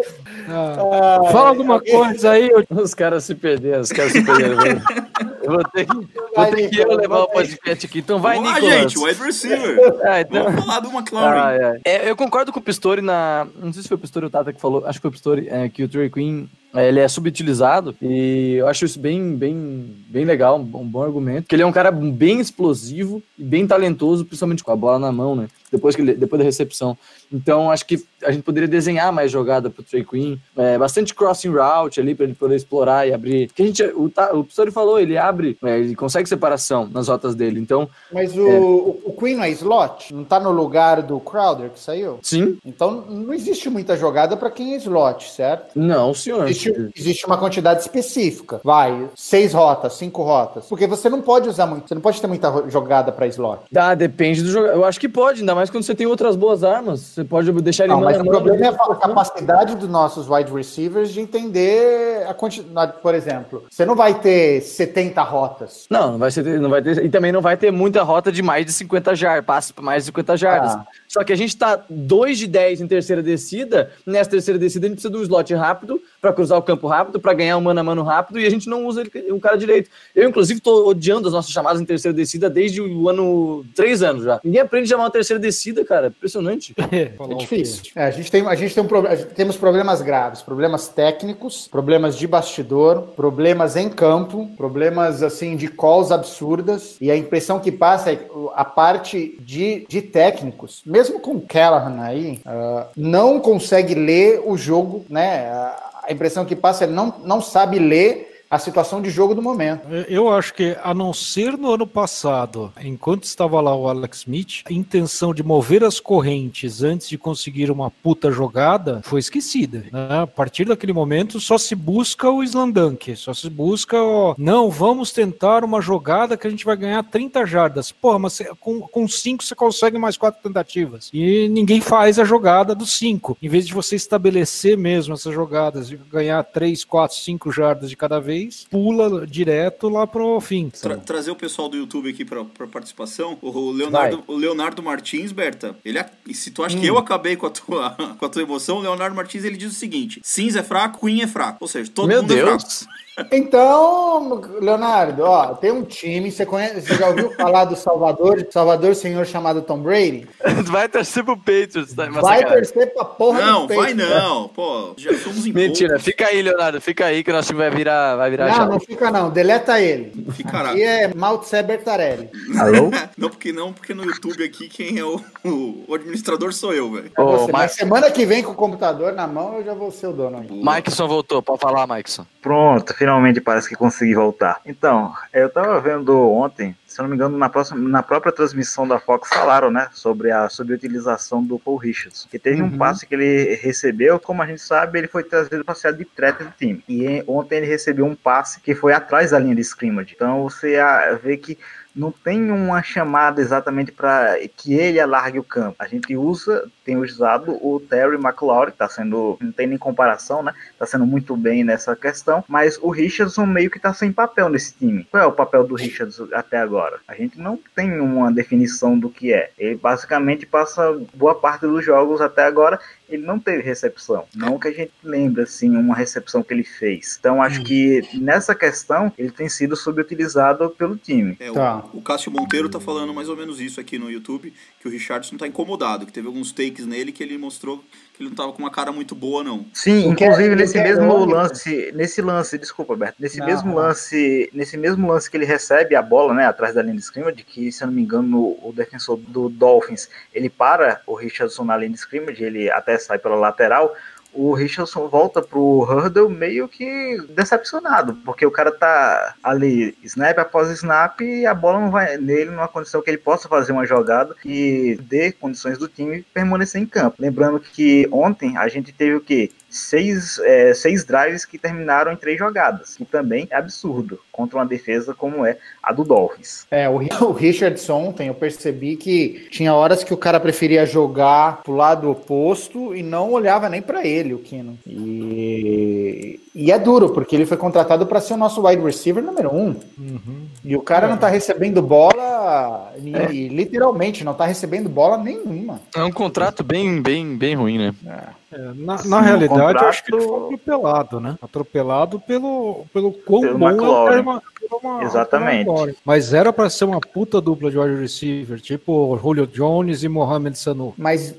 [0.47, 4.81] Ah, fala alguma coisa aí, Os caras se perderam, os caras se perderam.
[5.43, 7.99] Eu vou ter que, vou ter que eu levar o podcast aqui.
[7.99, 8.79] Então vai, Vamos lá, Nicolas.
[8.93, 9.77] gente, wide receiver.
[10.03, 10.43] Ah, então...
[10.45, 11.41] Vamos falar do McLaren.
[11.41, 11.79] Ai, ai.
[11.85, 13.45] É, eu concordo com o Pistori na.
[13.61, 15.11] Não sei se foi o Pistori ou o Tata que falou, acho que foi o
[15.11, 19.35] Pistori, é, que o Trey Queen é, ele é subutilizado e eu acho isso bem,
[19.35, 21.45] bem, bem legal, um bom, um bom argumento.
[21.47, 25.11] Que ele é um cara bem explosivo e bem talentoso, principalmente com a bola na
[25.11, 25.47] mão, né?
[25.71, 26.97] Depois, que ele- depois da recepção.
[27.31, 30.22] Então, acho que a gente poderia desenhar mais jogada pro Trey Queen,
[30.57, 33.51] é, bastante crossing route ali para ele poder explorar e abrir.
[33.53, 37.59] Que a gente, o, o falou, ele abre, é, ele consegue separação nas rotas dele.
[37.59, 40.13] Então, Mas o, o, o Queen não é slot?
[40.13, 42.19] Não tá no lugar do Crowder que saiu?
[42.21, 45.71] sim, Então não existe muita jogada para quem é slot, certo?
[45.75, 46.43] não, senhor.
[46.43, 48.61] Existe, existe uma quantidade específica.
[48.63, 50.65] Vai, seis rotas, cinco rotas.
[50.67, 53.63] Porque você não pode usar muito, você não pode ter muita jogada para slot.
[53.71, 54.75] Dá, depende do jogador.
[54.75, 56.99] Eu acho que pode, ainda mais quando você tem outras boas armas.
[57.01, 61.11] Você pode deixar ele Não, mas o problema é a capacidade dos nossos wide receivers
[61.11, 62.93] de entender a quantidade.
[63.01, 65.85] Por exemplo, você não vai ter 70 rotas.
[65.89, 67.03] Não, não vai, ser, não vai ter.
[67.03, 70.03] E também não vai ter muita rota de mais de 50 jardas, passe para mais
[70.03, 70.71] de 50 jardas.
[70.71, 70.85] Ah.
[71.07, 73.91] Só que a gente tá 2 de 10 em terceira descida.
[74.05, 77.19] Nessa terceira descida, a gente precisa de um slot rápido para cruzar o campo rápido,
[77.19, 79.89] para ganhar um mano a mano rápido, e a gente não usa um cara direito.
[80.15, 83.65] Eu, inclusive, tô odiando as nossas chamadas em terceira descida desde o ano.
[83.75, 84.39] três anos já.
[84.43, 86.07] Ninguém aprende a chamar uma terceira descida, cara.
[86.07, 86.73] Impressionante.
[86.93, 87.83] É difícil.
[87.95, 92.15] É, a gente tem, a gente tem um problema, temos problemas graves, problemas técnicos, problemas
[92.17, 96.97] de bastidor, problemas em campo, problemas assim de calls absurdas.
[97.01, 98.19] E a impressão que passa é
[98.55, 104.57] a parte de, de técnicos, mesmo com o Callahan aí, ah, não consegue ler o
[104.57, 105.49] jogo, né?
[105.49, 109.87] A- impressão que passa é não, não sabe ler a situação de jogo do momento.
[110.07, 114.61] Eu acho que, a não ser no ano passado, enquanto estava lá o Alex Smith,
[114.65, 119.85] a intenção de mover as correntes antes de conseguir uma puta jogada foi esquecida.
[119.91, 120.19] né?
[120.21, 124.35] A partir daquele momento, só se busca o slandunk, só se busca o.
[124.37, 127.91] Não, vamos tentar uma jogada que a gente vai ganhar 30 jardas.
[127.91, 131.09] Porra, mas com, com 5 você consegue mais quatro tentativas.
[131.11, 133.35] E ninguém faz a jogada dos 5.
[133.41, 137.97] Em vez de você estabelecer mesmo essas jogadas, de ganhar 3, 4, 5 jardas de
[137.97, 140.69] cada vez, pula direto lá pro fim.
[140.69, 143.37] Tra- trazer o pessoal do YouTube aqui pra, pra participação.
[143.41, 145.99] O Leonardo, o Leonardo Martins, Berta, ele,
[146.33, 146.81] se tu acha Hum.
[146.81, 149.71] que eu acabei com a, tua, com a tua emoção, o Leonardo Martins ele diz
[149.71, 151.57] o seguinte: cinza é fraco, Queen é fraco.
[151.61, 152.63] Ou seja, todo Meu mundo é Deus.
[152.83, 152.93] fraco.
[153.31, 158.95] Então, Leonardo, ó, tem um time, você conhece, você já ouviu falar do Salvador, Salvador
[158.95, 160.27] senhor chamado Tom Brady?
[160.65, 162.07] Vai torcer pro Patriots, tá?
[162.09, 162.63] Mas Vai sacanagem.
[162.73, 164.15] torcer pra porra Não, do vai Patriots.
[164.23, 164.47] não.
[164.49, 166.05] Pô, já somos em Mentira, poucos.
[166.05, 168.71] fica aí, Leonardo, fica aí que o nosso time vai virar, vai virar Não, chave.
[168.71, 170.11] não fica não, deleta ele.
[170.31, 170.73] Ficará.
[170.75, 172.29] E é Maltse Bertarelli.
[172.59, 172.89] Alô?
[173.17, 177.11] Não porque, não, porque no YouTube aqui quem é o, o, administrador sou eu, velho.
[177.51, 180.39] Mas semana que vem com o computador na mão, eu já vou ser o dono
[180.39, 180.47] aí.
[180.49, 182.25] Mikeson voltou, pode falar, Mikeson.
[182.43, 184.59] Pronto, finalmente parece que consegui voltar.
[184.65, 188.87] Então, eu tava vendo ontem, se eu não me engano, na, próxima, na própria transmissão
[188.87, 192.27] da Fox falaram, né, sobre a subutilização do Paul Richardson.
[192.29, 195.73] Que teve um passe que ele recebeu, como a gente sabe, ele foi trazido para
[195.73, 196.83] ser a deep threat do time.
[196.87, 200.13] E ontem ele recebeu um passe que foi atrás da linha de scrimmage.
[200.15, 200.77] Então você
[201.23, 201.57] vê que
[201.95, 205.75] não tem uma chamada exatamente para que ele alargue o campo.
[205.77, 210.53] A gente usa, tem usado o Terry McLaurin, tá sendo, não tem nem comparação, né?
[210.77, 214.73] Tá sendo muito bem nessa questão, mas o Richardson meio que tá sem papel nesse
[214.73, 215.07] time.
[215.11, 216.82] Qual é o papel do Richardson até agora?
[217.07, 219.51] A gente não tem uma definição do que é.
[219.57, 224.25] Ele basicamente passa boa parte dos jogos até agora ele não teve recepção.
[224.35, 227.15] Não que a gente lembre, assim, uma recepção que ele fez.
[227.19, 227.63] Então, acho Hum.
[227.63, 231.37] que nessa questão, ele tem sido subutilizado pelo time.
[231.39, 231.83] É, o- Tá.
[231.93, 235.37] o, Cássio Monteiro tá falando mais ou menos isso aqui no YouTube, que o Richardson
[235.37, 238.59] tá incomodado, que teve alguns takes nele que ele mostrou que ele não tava com
[238.59, 239.65] uma cara muito boa, não.
[239.73, 243.75] Sim, inclusive nesse mesmo lance, nesse lance, desculpa, Berto, nesse Não, mesmo não.
[243.75, 247.43] lance, nesse mesmo lance que ele recebe a bola, né, atrás da linha de scrimmage,
[247.43, 251.75] que se eu não me engano, o defensor do Dolphins, ele para o Richardson na
[251.75, 253.95] linha de scrimmage, ele até sai pela lateral,
[254.33, 260.69] o Richardson volta pro Hurdle meio que decepcionado, porque o cara tá ali, snap após
[260.71, 264.35] snap, e a bola não vai nele numa condição que ele possa fazer uma jogada
[264.45, 267.17] e dê condições do time permanecer em campo.
[267.19, 269.51] Lembrando que ontem a gente teve o quê?
[269.69, 274.65] Seis, é, seis drives que terminaram em três jogadas, que também é absurdo contra uma
[274.67, 276.67] defesa como é a do Dolphins.
[276.69, 281.63] É, o, o Richardson ontem eu percebi que tinha horas que o cara preferia jogar
[281.63, 284.77] pro lado oposto e não olhava nem pra ele, o Kino.
[284.85, 289.51] E, e é duro, porque ele foi contratado para ser o nosso wide receiver número
[289.51, 289.75] um.
[289.97, 290.45] Uhum.
[290.63, 292.93] E o cara não tá recebendo bola,
[293.31, 295.81] e, literalmente, não tá recebendo bola nenhuma.
[295.95, 297.95] É um contrato bem, bem, bem ruim, né?
[298.05, 298.42] É,
[298.75, 301.35] na, Sim, na realidade, eu contrato- acho que ele foi atropelado, né?
[301.41, 303.95] Atropelado pelo, pelo quão Pelo bom McLaurin.
[303.95, 305.67] é o Terma- Terma- Exatamente.
[305.67, 305.93] McLaurin.
[306.05, 310.57] Mas era pra ser uma puta dupla de wide receiver, tipo Julio Jones e Mohamed
[310.57, 310.93] Sanu.
[310.97, 311.35] Mas.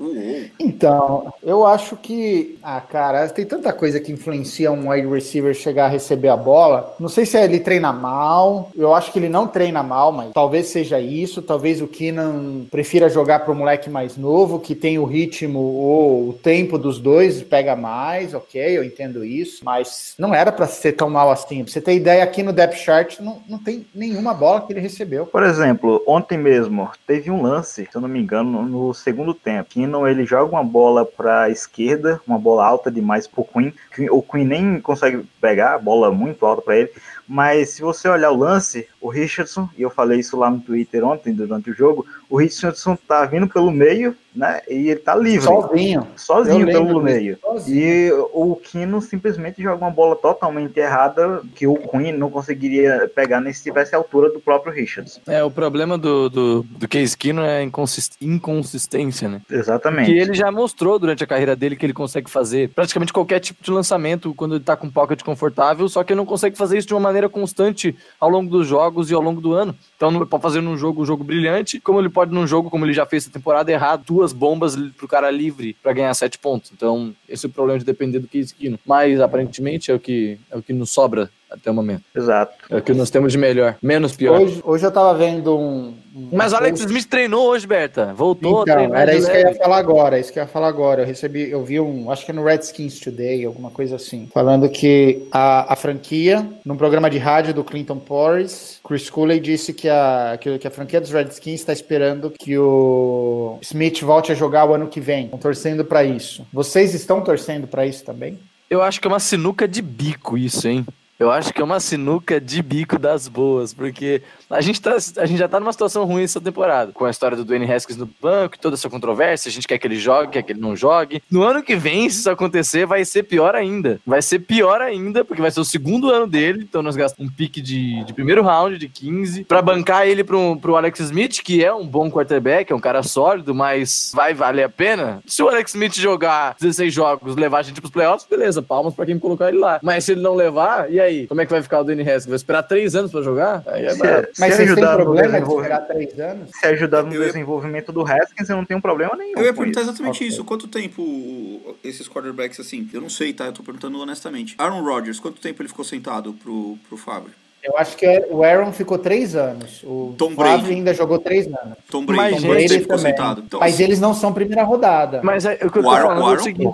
[0.59, 2.57] Então, eu acho que.
[2.63, 6.95] Ah, cara, tem tanta coisa que influencia um wide receiver chegar a receber a bola.
[6.99, 8.71] Não sei se ele treina mal.
[8.75, 11.41] Eu acho que ele não treina mal, mas talvez seja isso.
[11.41, 16.29] Talvez o Keenan prefira jogar para o moleque mais novo, que tem o ritmo ou
[16.29, 19.63] o tempo dos dois, pega mais, ok, eu entendo isso.
[19.63, 21.63] Mas não era para ser tão mal assim.
[21.63, 24.79] Pra você ter ideia, aqui no depth chart não, não tem nenhuma bola que ele
[24.79, 25.27] recebeu.
[25.27, 29.69] Por exemplo, ontem mesmo teve um lance, se eu não me engano, no segundo tempo.
[29.69, 33.71] Keenan ele joga uma bola para esquerda, uma bola alta demais pro Queen.
[33.93, 36.91] que O Queen nem consegue pegar a bola muito alta para ele.
[37.27, 41.03] Mas se você olhar o lance, o Richardson, e eu falei isso lá no Twitter
[41.05, 44.61] ontem durante o jogo, o Richardson tá vindo pelo meio, né?
[44.67, 46.07] E ele tá livre, Sozinho.
[46.15, 47.37] sozinho pelo meio.
[47.39, 47.77] sozinho.
[47.79, 53.39] E o Kino simplesmente joga uma bola totalmente errada que o Queen não conseguiria pegar
[53.39, 55.21] nem se tivesse a altura do próprio Richardson.
[55.27, 59.41] É, o problema do, do, do Case Keenum é a inconsist- inconsistência, né?
[59.49, 60.11] Exatamente.
[60.11, 63.63] Que ele já mostrou durante a carreira dele que ele consegue fazer praticamente qualquer tipo
[63.63, 66.77] de lançamento quando ele tá com um pocket confortável, só que ele não consegue fazer
[66.77, 69.75] isso de uma maneira constante ao longo dos jogos e ao longo do ano.
[69.95, 72.85] Então não pode fazer num jogo um jogo brilhante, como ele pode num jogo, como
[72.85, 76.71] ele já fez essa temporada, errar duas bombas pro cara livre pra ganhar sete pontos.
[76.73, 78.77] Então, esse é o problema de depender do Case Keenum.
[78.85, 82.03] Mas aparentemente é o que é o que nos sobra até o momento.
[82.13, 82.53] Exato.
[82.69, 84.41] É o que nós temos de melhor, menos pior.
[84.41, 85.93] Hoje, hoje eu tava vendo um.
[86.15, 88.13] um Mas o Alex Smith treinou hoje, Berta.
[88.13, 90.47] Voltou a Então, treinar era isso que eu ia falar agora, isso que eu ia
[90.47, 91.01] falar agora.
[91.03, 94.69] Eu recebi, eu vi um, acho que é no Redskins Today, alguma coisa assim, falando
[94.69, 99.87] que a, a franquia, num programa de rádio do Clinton Porris, Chris Cooley disse que
[99.87, 99.94] a,
[100.39, 104.73] que, que a franquia dos Redskins está esperando que o Smith volte a jogar o
[104.73, 105.25] ano que vem.
[105.25, 106.45] Estão torcendo para isso.
[106.51, 108.39] Vocês estão torcendo para isso também?
[108.69, 110.85] Eu acho que é uma sinuca de bico isso, hein?
[111.17, 115.25] Eu acho que é uma sinuca de bico das boas, porque a gente, tá, a
[115.25, 116.91] gente já tá numa situação ruim essa temporada.
[116.91, 119.87] Com a história do Dwayne Haskins no banco, toda essa controvérsia, a gente quer que
[119.87, 121.21] ele jogue, quer que ele não jogue.
[121.29, 123.99] No ano que vem, se isso acontecer, vai ser pior ainda.
[124.05, 127.35] Vai ser pior ainda, porque vai ser o segundo ano dele, então nós gastamos um
[127.35, 131.63] pique de, de primeiro round, de 15, pra bancar ele pro, pro Alex Smith, que
[131.63, 135.21] é um bom quarterback, é um cara sólido, mas vai valer a pena?
[135.25, 139.05] Se o Alex Smith jogar 16 jogos, levar a gente pros playoffs, beleza, palmas pra
[139.05, 139.79] quem colocar ele lá.
[139.81, 141.27] Mas se ele não levar, e aí?
[141.27, 142.27] Como é que vai ficar o Dwayne Haskins?
[142.27, 143.63] Vai esperar três anos pra jogar?
[143.67, 143.95] Aí é
[144.33, 146.49] Se, se Mas vocês têm ajudar no desenvolvimento, esperar três anos?
[146.53, 149.37] se ajudar no ia- desenvolvimento do Haskins, eu não tenho problema nenhum.
[149.39, 149.89] Eu ia perguntar isso.
[149.91, 150.43] exatamente isso.
[150.43, 152.89] Quanto tempo esses quarterbacks assim?
[152.93, 153.45] Eu não sei, tá?
[153.45, 154.53] Eu tô perguntando honestamente.
[154.57, 157.29] Aaron Rodgers, quanto tempo ele ficou sentado pro, pro Fábio?
[157.63, 159.81] Eu acho que o Aaron ficou três anos.
[159.83, 160.73] O Tom Favre Brady.
[160.75, 161.77] ainda jogou três anos.
[161.89, 163.11] Tom Brady, Mas, tempo Ele ficou também.
[163.11, 163.41] sentado?
[163.43, 165.21] Então, Mas eles não são primeira rodada.
[165.23, 166.73] Mas é, o que eu tô O Aaron- falando o é o seguinte.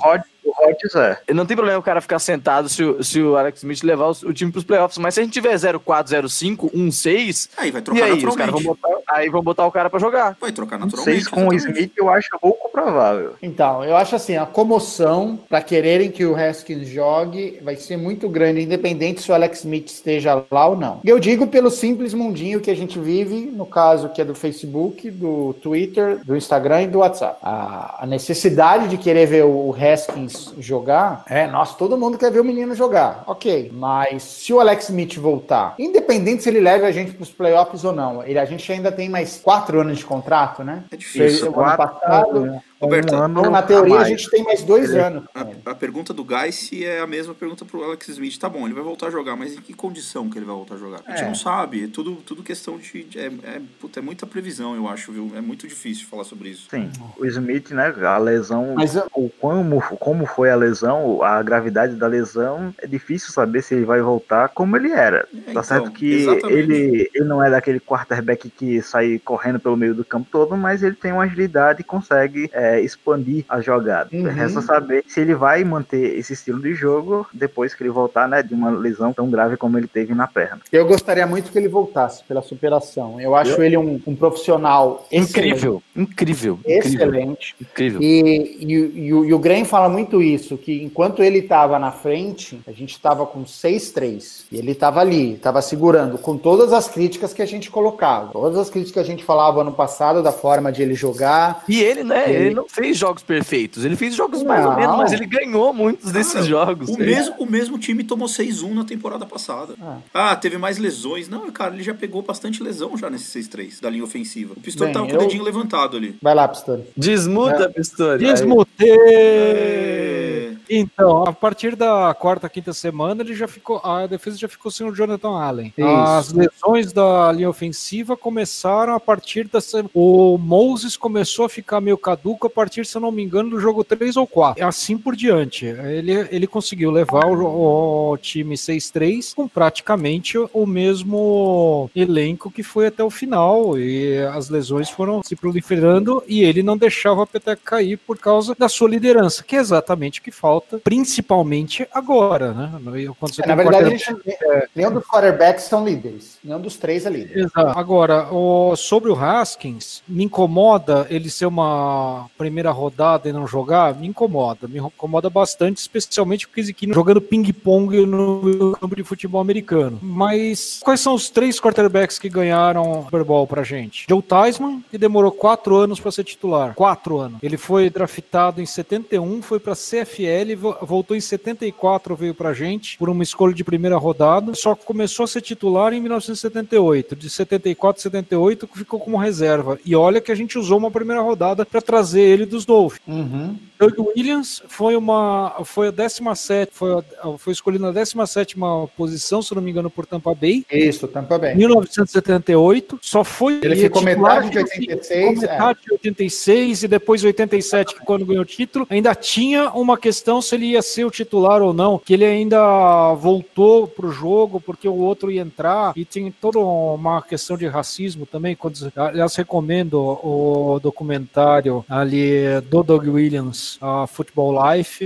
[0.96, 1.34] É.
[1.34, 4.12] Não tem problema o cara ficar sentado se o, se o Alex Smith levar o,
[4.30, 4.98] o time pros playoffs.
[4.98, 7.50] Mas se a gente tiver 0-4, 0-5, 1-6.
[7.58, 8.90] Aí vai E trocar aí, os caras vão botar.
[9.12, 10.38] Aí vão botar o cara pra jogar.
[10.40, 11.16] Vai trocar naturalmente.
[11.16, 11.54] sei se com o.
[11.54, 13.34] Smith eu acho pouco provável.
[13.42, 18.28] Então, eu acho assim, a comoção para quererem que o Haskins jogue vai ser muito
[18.28, 21.00] grande, independente se o Alex Smith esteja lá ou não.
[21.04, 24.34] E eu digo pelo simples mundinho que a gente vive, no caso que é do
[24.34, 27.38] Facebook, do Twitter, do Instagram e do WhatsApp.
[27.42, 32.40] A, a necessidade de querer ver o Haskins jogar, é, nossa, todo mundo quer ver
[32.40, 33.72] o menino jogar, ok.
[33.74, 37.84] Mas se o Alex Smith voltar, independente se ele leve a gente para os playoffs
[37.84, 40.84] ou não, ele, a gente ainda tem mais quatro anos de contrato, né?
[40.92, 41.26] É difícil.
[41.28, 44.08] Isso, o ano quatro, passado, um Roberto, ano Então, na teoria, a mais.
[44.10, 45.24] gente tem mais dois anos.
[45.34, 45.58] com ele.
[45.66, 48.38] A, a pergunta do Geiss é a mesma pergunta pro Alex Smith.
[48.38, 50.76] Tá bom, ele vai voltar a jogar, mas em que condição que ele vai voltar
[50.76, 51.02] a jogar?
[51.06, 51.28] A gente É.
[51.28, 51.86] não sabe.
[51.86, 53.08] É tudo, tudo questão de.
[53.16, 55.32] É, é, puta, é muita previsão, eu acho, viu?
[55.36, 56.68] É muito difícil falar sobre isso.
[56.70, 61.96] Sim, o Smith, né, a lesão, Mas o como, como foi a lesão, a gravidade
[61.96, 65.28] da lesão, é difícil saber se ele vai voltar como ele era.
[65.34, 66.54] É, tá então, certo que exatamente.
[66.60, 70.84] ele, ele não é daquele quarterback que sai correndo pelo meio do campo todo, mas
[70.84, 74.10] ele tem uma agilidade e consegue é, expandir a jogada.
[74.14, 74.24] Uhum.
[74.24, 78.42] Resta saber se ele vai manter esse estilo de jogo depois que ele voltar, né,
[78.44, 80.62] de uma lesão tão grave como ele teve na perna.
[80.72, 83.20] Eu gostaria muito que ele voltasse pela superação.
[83.20, 87.56] Eu acho ele um, um profissional Incrível, incrível, incrível, Excelente.
[87.60, 88.02] incrível.
[88.02, 88.74] E, e,
[89.08, 92.72] e o- e o Graham fala muito isso, que enquanto ele estava na frente, a
[92.72, 94.46] gente estava com 6-3.
[94.52, 98.32] E ele estava ali, estava segurando, com todas as críticas que a gente colocava.
[98.32, 101.64] Todas as críticas que a gente falava ano passado, da forma de ele jogar.
[101.68, 103.84] E ele, né, Ele- ele não fez jogos perfeitos.
[103.86, 104.78] Ele fez jogos mais ou Não.
[104.80, 106.90] menos, mas ele ganhou muitos desses Cara, jogos.
[106.90, 109.76] O mesmo, o mesmo time tomou 6-1 na temporada passada.
[110.14, 110.36] Ah.
[110.36, 111.28] teve mais lesões.
[111.30, 114.54] Não, cara, ele já pegou bastante lesão já nesse 6-3 da linha ofensiva.
[114.56, 116.16] O Pistori tava com eu- o dedinho levantado ali.
[116.22, 116.84] Vai lá, Pistori.
[116.96, 118.26] Desmuta, Pistori.
[118.26, 118.90] Desmutei!
[118.92, 120.52] É.
[120.70, 124.88] Então, a partir da quarta, quinta semana, ele já ficou, a defesa já ficou sem
[124.88, 125.74] o Jonathan Allen.
[125.78, 125.88] Isso.
[125.88, 129.60] As lesões da linha ofensiva começaram a partir da
[129.94, 133.60] o Moses começou a ficar meio caduco a partir, se eu não me engano, do
[133.60, 134.66] jogo 3 ou 4.
[134.66, 135.66] Assim por diante.
[135.66, 142.88] Ele, ele conseguiu levar o, o time 6-3 com praticamente o mesmo elenco que foi
[142.88, 147.62] até o final e as lesões foram se proliferando e ele não deixava a peteca
[147.64, 152.72] cair por causa da sua liderança, que é exatamente o que falta, principalmente agora, né?
[153.20, 156.38] Quando você É, na verdade, quarterback- gente, nenhum dos quarterbacks são líderes.
[156.44, 157.38] Nenhum dos três é líder.
[157.38, 157.78] Exato.
[157.78, 163.96] Agora, o- sobre o Haskins, me incomoda ele ser uma primeira rodada e não jogar?
[163.96, 164.68] Me incomoda.
[164.68, 170.00] Me incomoda bastante, especialmente porque esse aqui jogando ping-pong no campo de futebol americano.
[170.02, 174.06] Mas quais são os três quarterbacks que ganharam o Super Bowl pra gente?
[174.10, 176.74] Joe Theismann, que demorou quatro anos para ser titular.
[176.74, 177.40] Quatro anos.
[177.44, 182.98] Ele foi draftado em 71, foi pra CFL, vo- voltou em 74, veio pra gente
[182.98, 184.54] por uma escolha de primeira rodada.
[184.56, 187.16] Só começou a ser titular em 1978.
[187.16, 189.78] De 74 a 78 ficou como reserva.
[189.86, 193.02] E olha que a gente usou uma primeira rodada para trazer ele dos Dolphins.
[193.08, 193.58] Uhum.
[193.82, 197.04] Doug Williams foi uma foi a 17 foi,
[197.40, 198.56] foi escolhido na 17
[198.96, 200.64] posição, se não me engano, por Tampa Bay.
[200.72, 201.56] Isso, Tampa Bay.
[201.56, 207.24] 1978, só foi Ele ficou titular metade de 86, ficou metade de 86 e depois
[207.24, 211.12] 87, que quando ganhou o título, ainda tinha uma questão se ele ia ser o
[211.12, 216.06] titular ou não, que ele ainda voltou pro jogo porque o outro ia entrar e
[216.06, 223.08] tem toda uma questão de racismo também, quando, aliás, recomendo o documentário ali do Doug
[223.08, 225.00] Williams, a Football Life,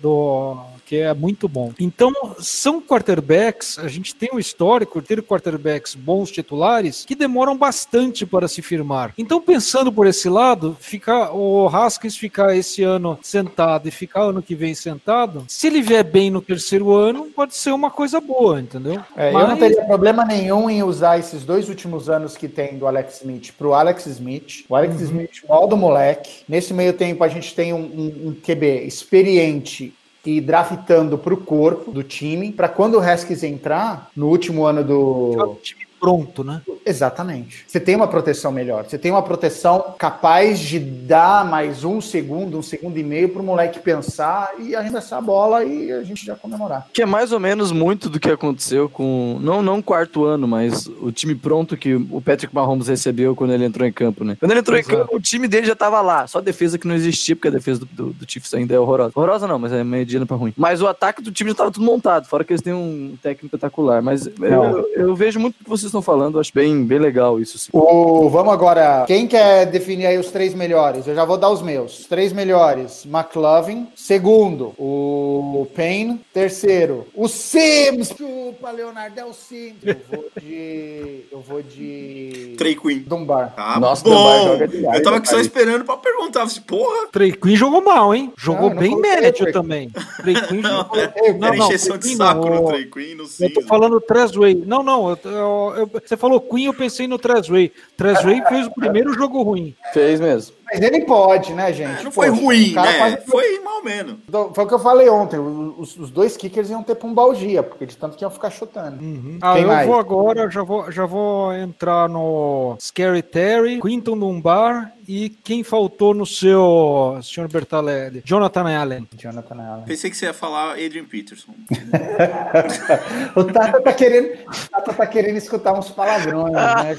[0.00, 0.56] do
[0.92, 1.72] que é muito bom.
[1.80, 7.56] Então, são quarterbacks, a gente tem um histórico de ter quarterbacks bons titulares que demoram
[7.56, 9.14] bastante para se firmar.
[9.16, 14.42] Então, pensando por esse lado, ficar o Haskins ficar esse ano sentado e ficar ano
[14.42, 18.60] que vem sentado, se ele vier bem no terceiro ano, pode ser uma coisa boa,
[18.60, 19.00] entendeu?
[19.16, 22.86] É, Eu não teria problema nenhum em usar esses dois últimos anos que tem do
[22.86, 24.66] Alex Smith pro Alex Smith.
[24.68, 26.44] O Alex Smith molda o moleque.
[26.46, 31.90] Nesse meio tempo, a gente tem um, um- um QB experiente e draftando pro corpo
[31.90, 35.58] do time, para quando o Haskins entrar no último ano do.
[35.62, 36.60] time pronto, né?
[36.84, 37.64] Exatamente.
[37.66, 38.84] Você tem uma proteção melhor.
[38.84, 43.42] Você tem uma proteção capaz de dar mais um segundo, um segundo e meio pro
[43.42, 46.88] moleque pensar e arremessar a bola e a gente já comemorar.
[46.92, 49.38] Que é mais ou menos muito do que aconteceu com.
[49.40, 53.52] Não, não o quarto ano, mas o time pronto que o Patrick Mahomes recebeu quando
[53.52, 54.36] ele entrou em campo, né?
[54.38, 56.26] Quando ele entrou em campo, o time dele já tava lá.
[56.26, 58.78] Só a defesa que não existia, porque a defesa do, do, do Chiefs ainda é
[58.78, 59.12] horrorosa.
[59.14, 60.52] Horrorosa não, mas é mediana pra ruim.
[60.56, 63.46] Mas o ataque do time já tava tudo montado, fora que eles têm um técnico
[63.46, 64.02] espetacular.
[64.02, 67.40] Mas eu, eu vejo muito o que vocês estão falando, acho bem bem, bem legal
[67.40, 67.58] isso.
[67.58, 67.70] Sim.
[67.72, 69.04] O, vamos agora.
[69.06, 71.06] Quem quer definir aí os três melhores?
[71.06, 72.00] Eu já vou dar os meus.
[72.00, 73.86] Os três melhores: McLovin.
[73.94, 76.20] Segundo, o Payne.
[76.32, 78.08] Terceiro, o Sims.
[78.16, 79.76] Chupa, Leonardo, é o Sims.
[79.84, 81.20] Eu vou de.
[81.30, 82.54] Eu vou de.
[82.58, 83.00] Trey Queen.
[83.00, 83.52] Dumbar.
[83.56, 84.10] Ah, Nossa, bom.
[84.10, 86.46] Dumbar joga demais, eu tava aqui só esperando pra perguntar.
[86.46, 88.32] Falei, Porra, Trey Queen jogou mal, hein?
[88.36, 89.52] Jogou Não, não bem médio Trey.
[89.52, 89.90] também.
[90.22, 90.98] Trey Queen não, jogou.
[90.98, 93.62] era não, não, encheção de Trey Queen saco não, no Trey Queen, no Eu tô
[93.62, 94.54] falando Trezway.
[94.66, 95.10] Não, não.
[95.10, 97.72] eu- eu- eu- você falou Queen, eu pensei no Trezway.
[97.96, 99.74] Trezway fez o primeiro jogo ruim.
[99.92, 100.54] Fez mesmo.
[100.72, 102.02] Mas ele pode, né, gente?
[102.04, 102.98] Não foi ruim, né?
[102.98, 104.16] quase- Foi mal menos.
[104.54, 105.38] Foi o que eu falei ontem.
[105.38, 108.98] Os, os dois kickers iam ter pumbalgia, porque de tanto que iam ficar chutando.
[109.40, 109.86] Ah, Quem eu mais?
[109.86, 116.14] vou agora, já vou, já vou entrar no Scary Terry, Quinton Dunbar e quem faltou
[116.14, 118.22] no seu, senhor Bertalelli?
[118.24, 119.08] Jonathan Allen.
[119.16, 119.84] Jonathan Allen.
[119.84, 121.52] Pensei que você ia falar Adrian Peterson.
[123.36, 124.30] o Tata tá querendo,
[124.70, 126.96] Tata tá querendo escutar uns palavrões, né?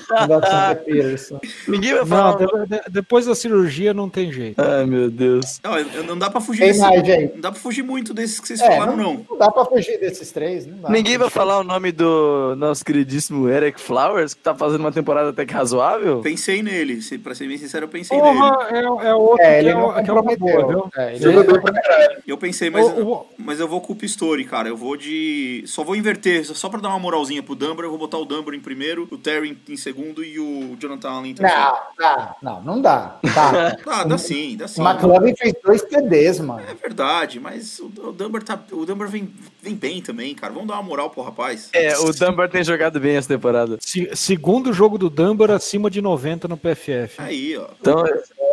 [1.67, 2.65] Ninguém vai Não, falar.
[2.65, 3.62] de- de- depois da cirurgia
[3.93, 4.59] não tem jeito.
[4.61, 5.59] Ai, meu Deus.
[5.63, 7.33] Não, não dá pra fugir desse- mais, gente?
[7.35, 9.25] Não dá pra fugir muito desses que vocês É, falaram, não, não.
[9.29, 10.65] não dá pra fugir desses três.
[10.65, 10.89] Não dá.
[10.89, 15.29] Ninguém vai falar o nome do nosso queridíssimo Eric Flowers, que tá fazendo uma temporada
[15.29, 16.21] até que razoável?
[16.21, 17.01] Pensei nele.
[17.01, 18.37] Se, pra ser bem sincero, eu pensei nele.
[18.37, 20.89] Porra, é, é outro É, que, ele é, não o- que é uma boa, viu?
[20.97, 22.23] É, ele não caralho.
[22.27, 24.67] Eu pensei, mas, O- o- mas eu vou com o Pistori, cara.
[24.69, 25.63] Eu vou de.
[25.67, 28.53] Só vou inverter, só pra dar uma moralzinha pro Dumber, eu vou botar o Dumber
[28.53, 31.63] em primeiro, o Terry em segundo e o Jonathan Allen em terceiro.
[31.63, 32.35] Não, dá.
[32.41, 33.15] Não, não dá.
[33.33, 33.51] Tá.
[33.85, 34.81] Ah, dá sim, dá sim.
[34.81, 36.61] O McLovin fez dois TDs, mano.
[36.69, 38.59] É verdade, mas o, o Dumber tá.
[38.71, 39.31] O Dumber vem,
[39.61, 40.51] vem bem também, cara.
[40.53, 41.69] Vamos dar uma moral pro rapaz.
[41.73, 43.77] É, o Dunbar tem jogado bem essa temporada.
[43.81, 47.15] Se- segundo jogo do Dunbar acima de 90 no PFF.
[47.17, 47.67] Aí, ó.
[47.79, 48.03] Então,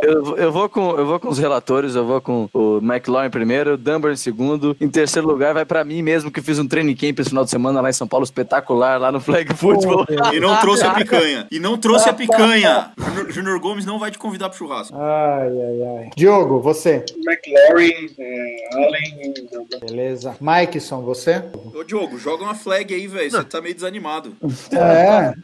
[0.03, 3.31] eu, eu, vou com, eu vou com os relatores, eu vou com o McLaurin em
[3.31, 4.77] primeiro, o Dunbar em segundo.
[4.81, 7.51] Em terceiro lugar, vai pra mim mesmo, que fiz um training camp esse final de
[7.51, 10.07] semana lá em São Paulo, espetacular, lá no Flag Football.
[10.33, 11.47] E não trouxe a picanha.
[11.51, 12.93] E não trouxe a picanha.
[13.31, 14.80] Júnior Gomes não vai te convidar pro churrasco.
[14.93, 16.11] Ai, ai, ai.
[16.17, 17.05] Diogo, você.
[17.27, 19.35] McLaurin, é, Allen.
[19.81, 20.37] Beleza.
[20.41, 21.43] Mikeson, você?
[21.75, 23.31] Ô, Diogo, joga uma flag aí, velho.
[23.31, 24.35] Você tá meio desanimado.
[24.73, 25.35] É.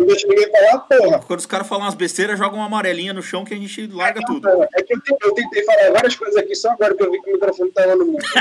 [0.06, 1.18] Deixa ninguém falar, porra.
[1.20, 4.20] Quando os caras falam umas besteiras, joga uma amarelinha no chão que a gente larga
[4.26, 4.48] tudo.
[4.48, 7.20] É que eu tentei, eu tentei falar várias coisas aqui só agora que eu vi
[7.22, 8.22] que o microfone tava no mundo.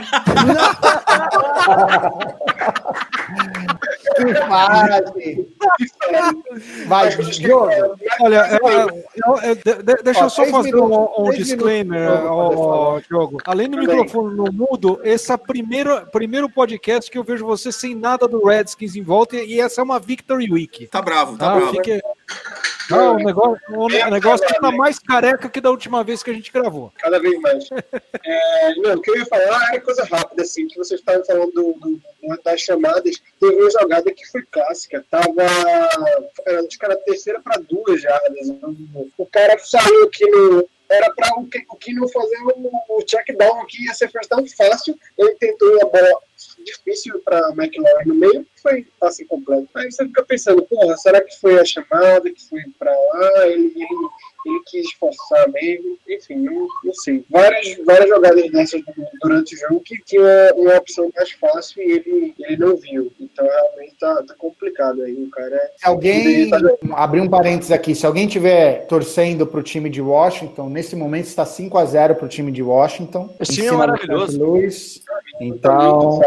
[4.15, 5.47] Que fase.
[6.87, 7.69] Vai, Diogo.
[8.21, 12.09] Olha, eu- eu- de- de- deixa Ó, eu só fazer minutos, um, um disclaimer,
[13.07, 13.37] Diogo.
[13.45, 17.71] Além do microfone no mudo, esse é o primeiro, primeiro podcast que eu vejo você
[17.71, 20.87] sem nada do Redskins em volta e essa é uma Victory Week.
[20.87, 21.55] Tá bravo, tá Tá?
[21.55, 21.71] bravo.
[21.71, 22.01] Fique...
[22.89, 26.33] Não, o negócio, o negócio que tá mais careca que da última vez que a
[26.33, 26.91] gente gravou.
[26.97, 27.69] Cada vez mais.
[27.71, 31.51] É, não, o que eu ia falar era coisa rápida, assim, que vocês estavam falando
[31.51, 32.01] do, do-
[32.43, 33.21] das chamadas.
[33.39, 35.03] Teve uma jogada que foi clássica.
[35.09, 35.41] Tava.
[36.45, 38.47] Era, acho que era terceira para duas jardas.
[39.17, 40.67] O cara saiu que no.
[40.89, 44.29] Era para o, que- o que não fazer o, check down aqui ia ser first
[44.29, 44.93] down fácil.
[45.17, 46.09] Ele tentou uma bola
[46.63, 49.67] difícil para McLaurin no meio, foi passe completo.
[49.75, 53.47] Aí você fica pensando, porra, será que foi a chamada que foi para lá?
[53.47, 54.09] Ele, ele,
[54.45, 55.97] ele quis forçar mesmo.
[56.07, 57.23] Enfim, não, não sei.
[57.29, 58.81] Várias, várias jogadas dessas
[59.21, 63.11] durante o jogo que tinha uma opção mais fácil e ele, ele não viu.
[63.19, 65.13] Então realmente tá, tá complicado aí.
[65.13, 65.71] O cara é.
[65.77, 66.49] Se alguém
[66.91, 71.45] abrir um parênteses aqui, se alguém tiver torcendo pro time de Washington, nesse momento está
[71.45, 73.33] 5 a 0 pro time de Washington.
[73.39, 74.39] Esse em time é maravilhoso.
[75.41, 76.19] Então,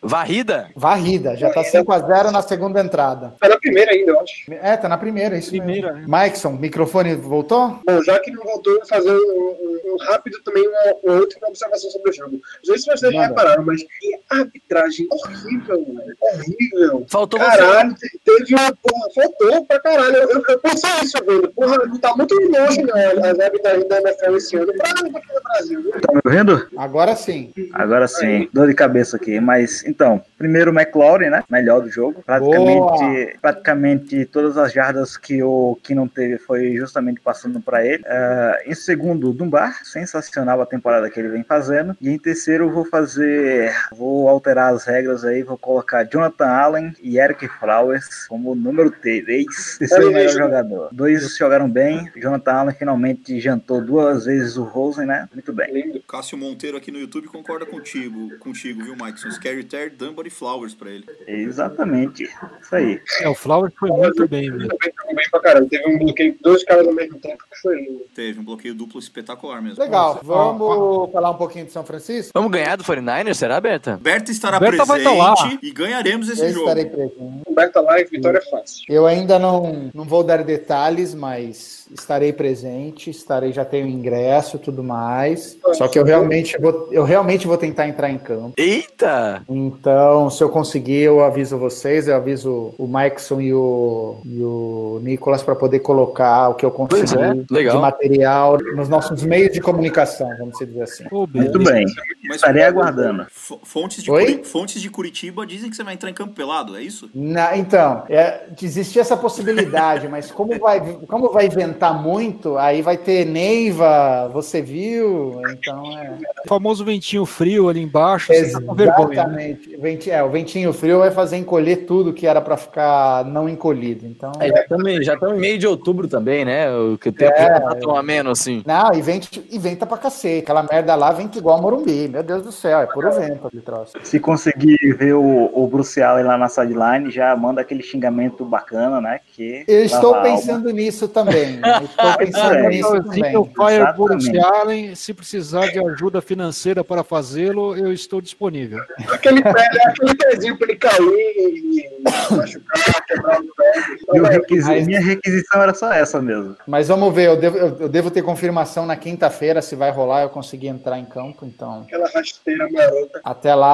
[0.00, 0.68] Varrida?
[0.76, 3.34] varrida, já tá 5 a 0 na segunda entrada.
[3.40, 4.52] Tá na primeira ainda, eu acho.
[4.52, 6.08] É, tá na primeira, isso Primeira, mesmo.
[6.16, 7.78] Mikeson, microfone voltou?
[7.86, 11.20] Bom, já que não voltou, eu vou fazer um, um- um rápido também, uma, uma
[11.20, 12.32] última observação sobre o jogo.
[12.32, 16.16] Não sei se vocês repararam, mas que arbitragem horrível, velho.
[16.20, 17.06] Horrível.
[17.08, 17.46] Faltou você.
[17.58, 20.16] Caralho, te- teve uma porra, faltou pra caralho.
[20.16, 21.50] Eu, eu, eu pensei isso, velho.
[21.52, 22.96] Porra, não tá muito longe, não.
[23.30, 25.02] As arbitragens da NFL esse ano pra aqui
[25.34, 25.82] no Brasil.
[25.82, 25.92] viu?
[26.00, 26.68] Tá me ouvindo?
[26.76, 27.52] Agora sim.
[27.72, 29.40] Agora sim, dor de cabeça aqui.
[29.40, 31.42] Mas então, primeiro o McLaurin, né?
[31.50, 32.22] Melhor do jogo.
[32.24, 38.02] Praticamente, praticamente todas as jardas que o que não teve foi justamente passando para ele.
[38.06, 41.96] Ah, em segundo, o Dunbar, sensacional a temporada que ele vem fazendo.
[42.00, 46.94] E em terceiro, eu vou fazer, vou alterar as regras aí, vou colocar Jonathan Allen
[47.02, 49.46] e Eric Flowers como número 3,
[49.78, 50.38] terceiro Olha melhor isso.
[50.38, 50.88] jogador.
[50.92, 52.10] Dois jogaram bem.
[52.16, 55.28] Jonathan Allen finalmente jantou duas vezes o Rosen, né?
[55.32, 55.72] Muito bem.
[55.72, 56.02] Lindo.
[56.08, 59.32] Cássio Monteiro aqui no YouTube concorda contigo, contigo, viu, Mike?
[59.32, 61.04] Scary Terry Dunbar e Flowers pra ele.
[61.26, 62.24] Exatamente.
[62.60, 63.00] Isso aí.
[63.20, 64.68] É, o Flowers foi muito bem, velho.
[64.68, 65.68] Também jogou bem pra caramba.
[65.68, 68.02] Teve um bloqueio de dois caras ao mesmo tempo que foi lindo.
[68.14, 69.82] Teve um bloqueio duplo espetacular mesmo.
[69.82, 72.32] Legal, vamos falar um pouquinho de São Francisco?
[72.34, 73.98] Vamos ganhar do 49ers, será, Berta?
[74.12, 75.34] Berta estará vai presente tá lá.
[75.62, 76.60] e ganharemos esse Eu jogo.
[76.68, 77.42] estarei presente.
[77.46, 78.84] Humberto Live, vitória é fácil.
[78.88, 84.58] Eu ainda não, não vou dar detalhes, mas estarei presente, estarei, já tenho ingresso e
[84.58, 85.58] tudo mais.
[85.74, 88.52] Só que eu realmente vou, eu realmente vou tentar entrar em campo.
[88.56, 89.42] Eita!
[89.48, 95.00] Então, se eu conseguir, eu aviso vocês, eu aviso o Mikeson e o, e o
[95.02, 97.76] Nicolas para poder colocar o que eu Pois conseguir é, legal.
[97.76, 101.04] de material nos nossos meios de comunicação, vamos dizer assim.
[101.10, 101.84] Ô, Muito bem.
[102.24, 103.26] Mas Estarei aguardando.
[103.30, 103.60] fo-
[104.02, 104.24] fontes de, Oi?
[104.36, 107.10] Curi- fontes de Curitiba dizem que você vai entrar em campo pelado, é isso?
[107.14, 112.96] Na- então, é, existia essa possibilidade, mas como vai, como vai ventar muito, aí vai
[112.96, 115.40] ter Neiva, você viu?
[115.52, 116.18] Então é.
[116.44, 118.34] O famoso ventinho frio ali embaixo, tá
[118.74, 119.06] vergonha.
[119.08, 119.12] né?
[119.12, 119.76] Exatamente.
[119.76, 124.06] Venti- é, o ventinho frio vai fazer encolher tudo que era para ficar não encolhido.
[124.06, 124.32] Então.
[124.40, 126.70] É, já estamos já tamo em meio de outubro também, né?
[126.74, 127.46] O que o tempo É.
[127.46, 128.62] já tá tão ameno assim.
[128.66, 130.42] Não, e venta, e venta pra cacete.
[130.42, 132.08] Aquela merda lá venta igual a Morumbi.
[132.08, 133.62] Meu Deus do céu, é puro vento aquele
[134.02, 139.00] Se conseguir ver o, o Bruce Allen lá na sideline, já manda aquele xingamento bacana,
[139.00, 139.20] né?
[139.34, 141.60] Que Eu estou pensando nisso também.
[141.64, 143.32] Eu estou pensando É, nisso Assim também.
[143.32, 143.92] Fire.
[143.96, 148.78] Bruce Allen, se precisar de ajuda financeira para fazê-lo, eu estou disponível.
[149.10, 149.80] Aquele pé, né?
[149.86, 154.82] aquele pezinho pra ele cair e machucar, quebrar o pé.
[154.84, 156.56] Minha requisição era só essa mesmo.
[156.66, 160.28] Mas vamos ver, eu devo, eu- devo ter confirmação na quinta-feira se vai rolar, eu
[160.28, 161.82] conseguir entrar em campo, então.
[161.82, 163.20] Aquela rasteira marota.
[163.24, 163.71] Até lá,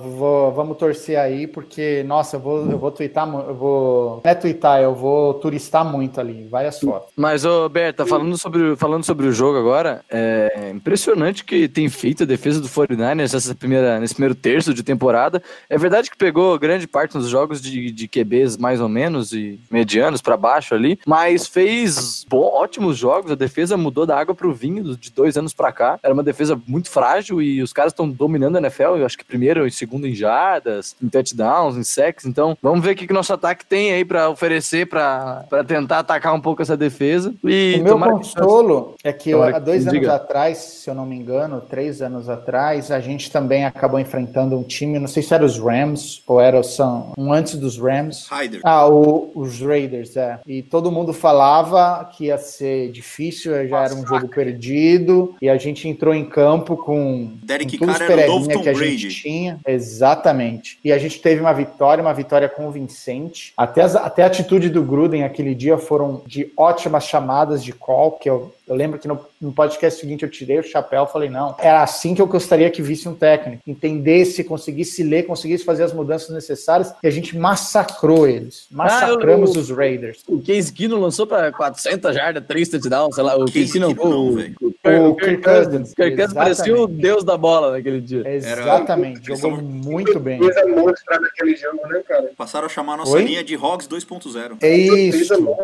[0.00, 4.20] vou- vamos torcer aí, porque, nossa, eu vou, eu vou twittar, eu vou.
[4.24, 7.08] Não é twittar, eu vou turistar muito ali, várias fotos.
[7.16, 12.22] Mas, ô, Berta, falando sobre, falando sobre o jogo agora, é impressionante que tem feito
[12.22, 15.42] a defesa do 49ers nessa primeira, nesse primeiro terço de temporada.
[15.68, 19.58] É verdade que pegou grande parte dos jogos de, de QBs mais ou menos e
[19.70, 23.30] medianos pra baixo ali, mas fez bo- ótimos jogos.
[23.32, 25.98] A defesa mudou da água pro vinho de dois anos pra cá.
[26.02, 28.96] Era uma defesa muito frágil e os caras estão dominando a NFL.
[28.96, 32.24] Eu acho que primeiro e segundo em jardas, em touchdowns, em sacks.
[32.26, 35.98] Então, vamos ver o que, que nosso ataque tem aí pra oferecer pra pra tentar
[36.00, 37.34] atacar um pouco essa defesa.
[37.44, 40.14] E O meu que- consolo é que eu, Tomara há que- dois anos diga.
[40.14, 44.62] atrás, se eu não me engano, três anos atrás, a gente também acabou enfrentando um
[44.62, 48.26] time, não sei se era os Rams ou era o São, um antes dos Rams.
[48.30, 48.60] Ryder.
[48.64, 50.38] Ah, o- os Raiders, é.
[50.46, 55.56] E todo mundo falava que ia ser difícil, já era um jogo perdido, e a
[55.56, 59.13] gente entrou em campo com, Derek com todos os Carr era o que a Brady.
[59.22, 59.58] Tinha.
[59.66, 60.78] Exatamente.
[60.84, 63.52] E a gente teve uma vitória, uma vitória convincente.
[63.56, 68.12] Até, as- até a atitude do Gruden aquele dia foram de ótimas chamadas de call,
[68.12, 71.28] que eu, eu lembro que no, no podcast seguinte eu tirei o chapéu e falei,
[71.30, 73.62] não, era assim que eu gostaria que visse um técnico.
[73.66, 78.66] Entendesse, conseguisse ler, conseguisse fazer as mudanças necessárias, e a gente massacrou eles.
[78.70, 80.22] Massacramos Ah, eu- os Raiders.
[80.28, 83.36] O Case Keenum lançou pra 400 jardas, 3 touchdowns, sei lá.
[83.36, 84.54] O Case não, o, velho.
[84.60, 88.22] o, O Kirk Cousins, O Kirk Cousins parecia o deus da bola naquele dia.
[88.28, 90.38] Exatamente, Era- jogou muito bem.
[90.38, 92.30] Coisa monstra naquele jogo, né, cara?
[92.36, 93.22] Passaram a chamar a nossa Oi?
[93.24, 94.56] linha de Hogs 2.0.
[94.60, 95.56] É Coisa isso.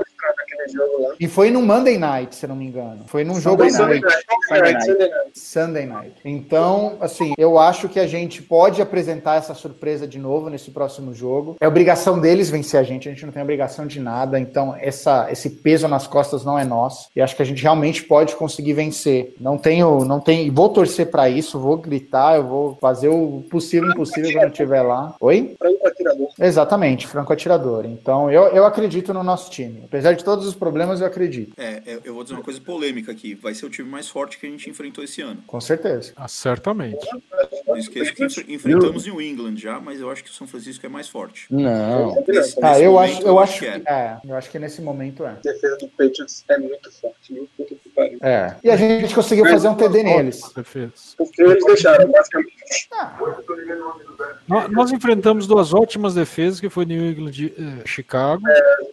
[1.18, 3.04] E foi no Monday Night, se não me engano.
[3.06, 4.02] Foi num jogo à Sunday noite.
[4.02, 5.30] night, Sunday night, Sunday night.
[5.34, 6.14] Sunday Night.
[6.24, 11.12] Então, assim, eu acho que a gente pode apresentar essa surpresa de novo nesse próximo
[11.14, 11.56] jogo.
[11.60, 15.30] É obrigação deles vencer a gente, a gente não tem obrigação de nada, então essa,
[15.30, 17.08] esse peso nas costas não é nosso.
[17.14, 19.34] E acho que a gente realmente pode conseguir vencer.
[19.40, 23.88] Não tenho, não tenho, vou torcer pra isso, vou gritar, eu vou fazer o possível
[23.88, 25.14] e impossível quando estiver lá.
[25.20, 25.54] Oi?
[25.58, 26.28] Franco atirador.
[26.38, 27.84] Exatamente, franco atirador.
[27.84, 29.82] Então, eu, eu acredito no nosso time.
[29.84, 31.52] Apesar de todos os problemas, eu acredito.
[31.56, 33.34] É, é, eu vou dizer uma coisa polêmica aqui.
[33.34, 35.42] Vai ser o time mais forte que a gente enfrentou esse ano.
[35.46, 36.12] Com certeza.
[36.16, 37.04] Ah, certamente.
[37.66, 40.84] Não esqueça que enfre- enfrentamos New England já, mas eu acho que o São Francisco
[40.84, 41.46] é mais forte.
[41.50, 42.14] Não.
[42.26, 43.82] Nesse, Ah, nesse eu momento, acho, eu acho que é.
[43.86, 44.18] é.
[44.28, 45.28] Eu acho que nesse momento é.
[45.30, 47.48] A defesa do Patriots é muito forte, viu?
[47.56, 48.18] Puta que pariu.
[48.22, 48.56] É.
[48.64, 50.40] E a gente conseguiu fazer um TD neles.
[51.16, 52.54] Porque eles deixaram, basicamente.
[54.48, 58.42] Nó- Nós enfrentamos duas ótimas defesas, que foi New England e eh, Chicago.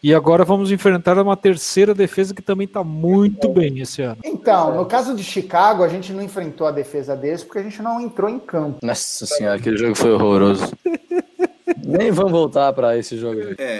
[0.01, 4.17] E agora vamos enfrentar uma terceira defesa que também está muito bem esse ano.
[4.25, 7.81] Então, no caso de Chicago, a gente não enfrentou a defesa deles porque a gente
[7.81, 8.79] não entrou em campo.
[8.83, 10.73] Nossa senhora, aquele jogo foi horroroso.
[11.87, 13.39] Nem vamos voltar pra esse jogo.
[13.57, 13.79] É,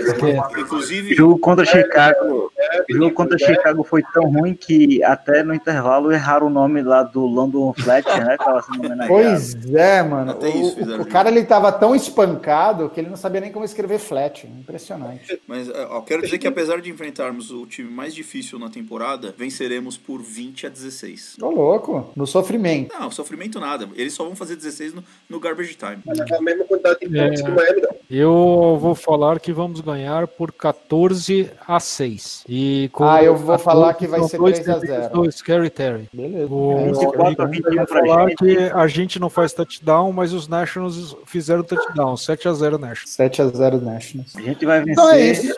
[0.60, 2.52] inclusive, Jogo contra Chicago.
[2.90, 7.04] O jogo contra Chicago foi tão ruim que até no intervalo erraram o nome lá
[7.04, 8.38] do London Fletcher, né?
[8.38, 9.08] que Tava sendo homenageado.
[9.10, 10.32] Pois é, mano.
[10.32, 13.66] Até isso O, o cara ele tava tão espancado que ele não sabia nem como
[13.66, 14.48] escrever flat.
[14.48, 15.42] Impressionante.
[15.46, 19.34] Mas é, ó, quero dizer que apesar de enfrentarmos o time mais difícil na temporada,
[19.38, 21.38] venceremos por 20 a 16.
[21.42, 22.12] Ô, louco.
[22.16, 22.94] No sofrimento.
[22.98, 23.88] Não, sofrimento nada.
[23.96, 25.98] Eles só vão fazer 16 no, no garbage time.
[26.06, 27.44] Mas é a mesma quantidade de pontos É.
[27.44, 27.90] que o Miami dá.
[28.10, 32.44] Eu vou falar que vamos ganhar por 14 a 6.
[32.48, 35.14] E com Ah, eu vou 14 falar que vai ser dois 3 a TDs 0.
[35.14, 36.10] do Scary Terry.
[36.14, 36.52] Beleza.
[36.54, 38.36] O, 24 a eu 21 ia pra falar gente.
[38.38, 42.16] que a gente não faz touchdown, mas os Nationals fizeram touchdown.
[42.18, 43.10] 7 a 0 Nationals.
[43.14, 44.36] 7 a 0 Nationals.
[44.36, 44.94] A gente vai vencer.
[44.94, 45.54] Então é isso.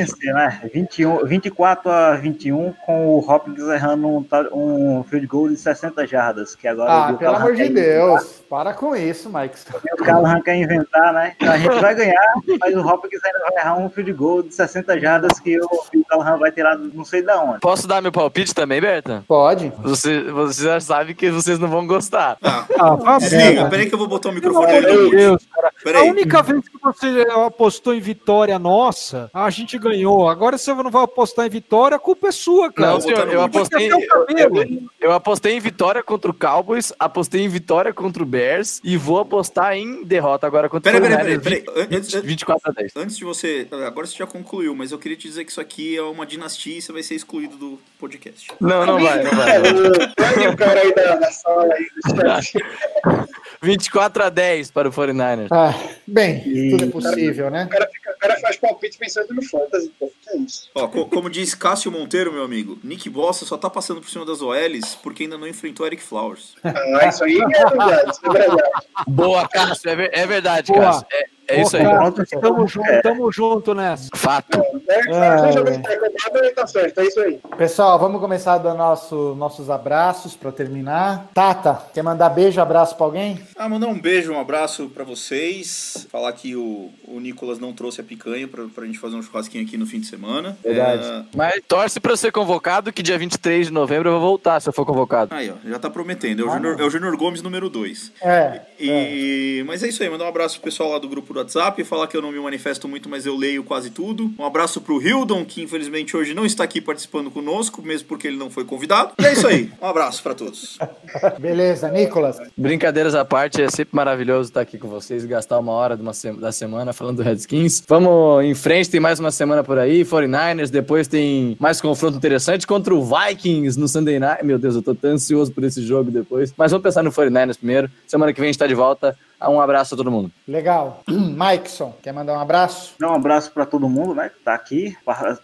[0.00, 0.70] A vai vencer, né?
[0.72, 6.54] 21, 24 a 21 com o Hopkins errando um, um field goal de 60 jardas,
[6.54, 8.40] que agora Ah, pelo amor de Deus.
[8.48, 9.54] Para com isso, Mike.
[9.56, 11.34] inventar, O Callahan quer inventar, né?
[11.36, 14.54] Então a gente vai ganhar, mas o Hopkins ainda vai errar um field goal de
[14.54, 17.60] 60 jardas que o, o Callahan vai tirar não sei da onde.
[17.60, 19.24] Posso dar meu palpite também, Berta?
[19.28, 19.72] Pode.
[19.82, 22.36] Você, você já sabe que vocês não vão gostar.
[22.42, 23.68] Ah, Ah.
[23.70, 25.16] Peraí que eu vou botar o microfone ali de mute.
[25.16, 25.68] Deus, cara.
[25.68, 26.10] A Peraí.
[26.10, 29.89] única vez que você apostou em vitória nossa, a gente ganhou.
[30.28, 32.92] Agora você não vai apostar em vitória, a culpa é sua, cara.
[32.92, 34.58] Não, senhor, eu apostei, cabelo.
[34.58, 38.96] eu, eu apostei em vitória contra o Cowboys, apostei em vitória contra o Bears e
[38.96, 41.62] vou apostar em derrota agora contra Peraí, o peraí, peraí.
[41.62, 41.86] 49ers, peraí.
[41.96, 42.92] Antes, 20 24 a 10.
[42.96, 43.66] antes de você.
[43.86, 46.78] Agora você já concluiu, mas eu queria te dizer que isso aqui é uma dinastia
[46.78, 48.48] e você vai ser excluído do podcast.
[48.60, 49.58] Não, não vai, não vai.
[49.58, 52.58] Olha o cara aí da, sala aí do chat.
[53.62, 55.48] 24 a 10 para o 49ers.
[55.50, 55.74] Ah,
[56.06, 57.64] bem, tudo é possível, né?
[57.64, 60.10] O cara, fica, o cara faz palpite pensando no fantasy, pô.
[60.22, 60.68] Que é isso?
[60.74, 64.24] Ó, co- como diz Cássio Monteiro, meu amigo, Nick Bossa só tá passando por cima
[64.24, 66.54] das OLs porque ainda não enfrentou Eric Flowers.
[66.64, 68.86] Ah, isso aí é verdade, isso é verdade.
[69.08, 70.84] Boa, Cássio, é, ver- é verdade, Boa.
[70.84, 71.06] Cássio.
[71.12, 71.82] É, é isso aí.
[71.82, 74.08] Pronto, Tamo junto, tamo junto nessa.
[74.14, 74.58] Fato.
[74.58, 75.88] Ah, é.
[75.88, 77.40] reclamado, ele tá certo, é isso aí.
[77.56, 81.28] Pessoal, vamos começar dando nosso, nossos abraços para terminar.
[81.34, 83.40] Tata, quer mandar beijo, abraço para alguém?
[83.56, 86.06] Ah, mandar um beijo, um abraço pra vocês.
[86.10, 89.64] Falar que o, o Nicolas não trouxe a picanha pra, pra gente fazer um churrasquinho
[89.64, 90.56] aqui no fim de semana.
[90.62, 91.06] Verdade.
[91.06, 94.60] É, Mas torce para eu ser convocado, que dia 23 de novembro eu vou voltar
[94.60, 95.34] se eu for convocado.
[95.34, 96.42] Aí, ó, já tá prometendo.
[96.42, 98.12] É o, Junior, é o Junior Gomes número 2.
[98.22, 98.60] É.
[98.78, 101.82] E, Mas é isso aí, mandar um abraço pro pessoal lá do grupo do WhatsApp,
[101.84, 104.30] falar que eu não me manifesto muito, mas eu leio quase tudo.
[104.38, 108.36] Um abraço pro Hildon, que infelizmente hoje não está aqui participando conosco, mesmo porque ele
[108.36, 109.12] não foi convidado.
[109.18, 110.78] E é isso aí, um abraço pra todos.
[111.38, 112.38] Beleza, Nicolas.
[112.56, 116.02] Brincadeiras à parte, é sempre maravilhoso estar aqui com vocês e gastar uma hora de
[116.02, 117.82] uma se- da semana falando do Redskins.
[117.88, 122.66] Vamos em frente, tem mais uma semana por aí, 49ers, depois tem mais confronto interessante
[122.66, 124.44] contra o Vikings no Sunday Night.
[124.44, 126.52] Meu Deus, eu tô tão ansioso por esse jogo depois.
[126.56, 127.90] Mas vamos pensar no 49ers primeiro.
[128.06, 129.16] Semana que vem a gente tá de volta.
[129.48, 130.30] Um abraço a todo mundo.
[130.46, 131.02] Legal.
[131.08, 132.94] Mikeson, quer mandar um abraço?
[133.02, 135.38] Um abraço para todo mundo, né, que tá aqui par-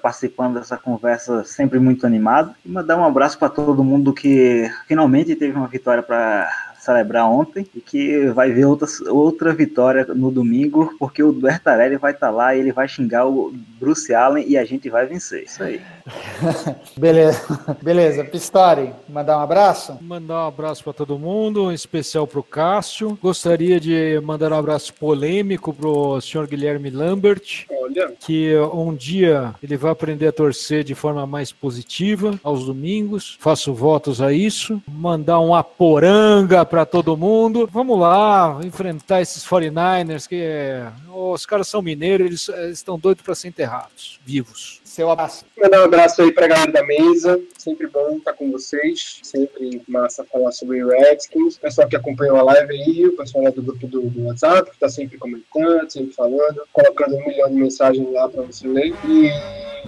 [0.00, 2.54] participando dessa conversa sempre muito animado.
[2.64, 7.66] E mandar um abraço para todo mundo que finalmente teve uma vitória para celebrar ontem
[7.74, 12.54] e que vai ver outra, outra vitória no domingo, porque o Bertarelli vai estar lá
[12.54, 15.44] e ele vai xingar o Bruce Allen e a gente vai vencer.
[15.44, 15.80] Isso aí.
[16.96, 17.76] Beleza.
[17.82, 18.24] Beleza.
[18.24, 19.98] Pistori, mandar um abraço?
[20.00, 23.18] Mandar um abraço para todo mundo, em especial pro Cássio.
[23.22, 29.76] Gostaria de mandar um abraço polêmico pro senhor Guilherme Lambert, Olha, que um dia ele
[29.76, 33.36] vai aprender a torcer de forma mais positiva aos domingos.
[33.40, 34.82] Faço votos a isso.
[34.88, 37.68] Mandar um aporanga para todo mundo.
[37.72, 43.22] Vamos lá, enfrentar esses 49ers que é, os caras são mineiros, eles, eles estão doidos
[43.22, 44.80] para ser enterrados, vivos.
[44.84, 45.44] Seu abraço.
[45.60, 47.40] mandar um abraço aí pra galera da mesa.
[47.56, 49.20] Sempre bom estar com vocês.
[49.22, 51.56] Sempre massa falar sobre Redskins.
[51.56, 54.70] O pessoal que acompanhou a live aí, o pessoal lá do grupo do, do WhatsApp,
[54.70, 58.92] que tá sempre comentando, sempre falando, colocando um milhão de mensagens lá pra você ler.
[59.06, 59.30] E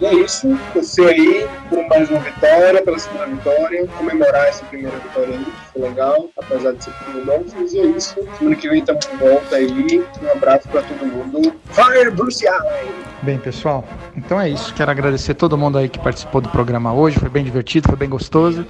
[0.05, 0.49] é isso.
[0.75, 3.87] Você aí por mais uma vitória, pela segunda vitória.
[3.99, 7.45] Comemorar essa primeira vitória aí, que foi legal, apesar de ser tudo novo.
[7.57, 8.17] Mas é isso.
[8.39, 10.05] Semana que vem estamos de volta aí.
[10.23, 11.53] Um abraço pra todo mundo.
[11.71, 13.07] Fire Bruce Allen!
[13.23, 13.85] Bem, pessoal,
[14.15, 14.73] então é isso.
[14.75, 17.19] Quero agradecer todo mundo aí que participou do programa hoje.
[17.19, 18.67] Foi bem divertido, foi bem gostoso.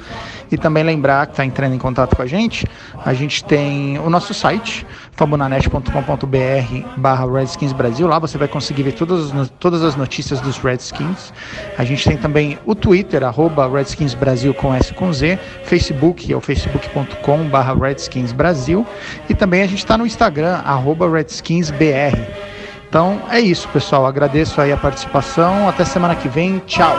[0.51, 2.67] E também lembrar que está entrando em contato com a gente.
[3.05, 8.07] A gente tem o nosso site, fabunanet.com.br barra Redskins Brasil.
[8.07, 11.33] Lá você vai conseguir ver todas todas as notícias dos Redskins.
[11.77, 15.39] A gente tem também o Twitter, arroba Redskins Brasil com S com Z.
[15.65, 18.87] Facebook, é o facebook.com barra Redskins Brasil.
[19.29, 22.56] E também a gente está no Instagram, arroba Redskins BR.
[22.97, 24.07] Então é isso, pessoal.
[24.07, 25.69] Agradeço aí a participação.
[25.69, 26.61] Até semana que vem.
[26.61, 26.97] Tchau.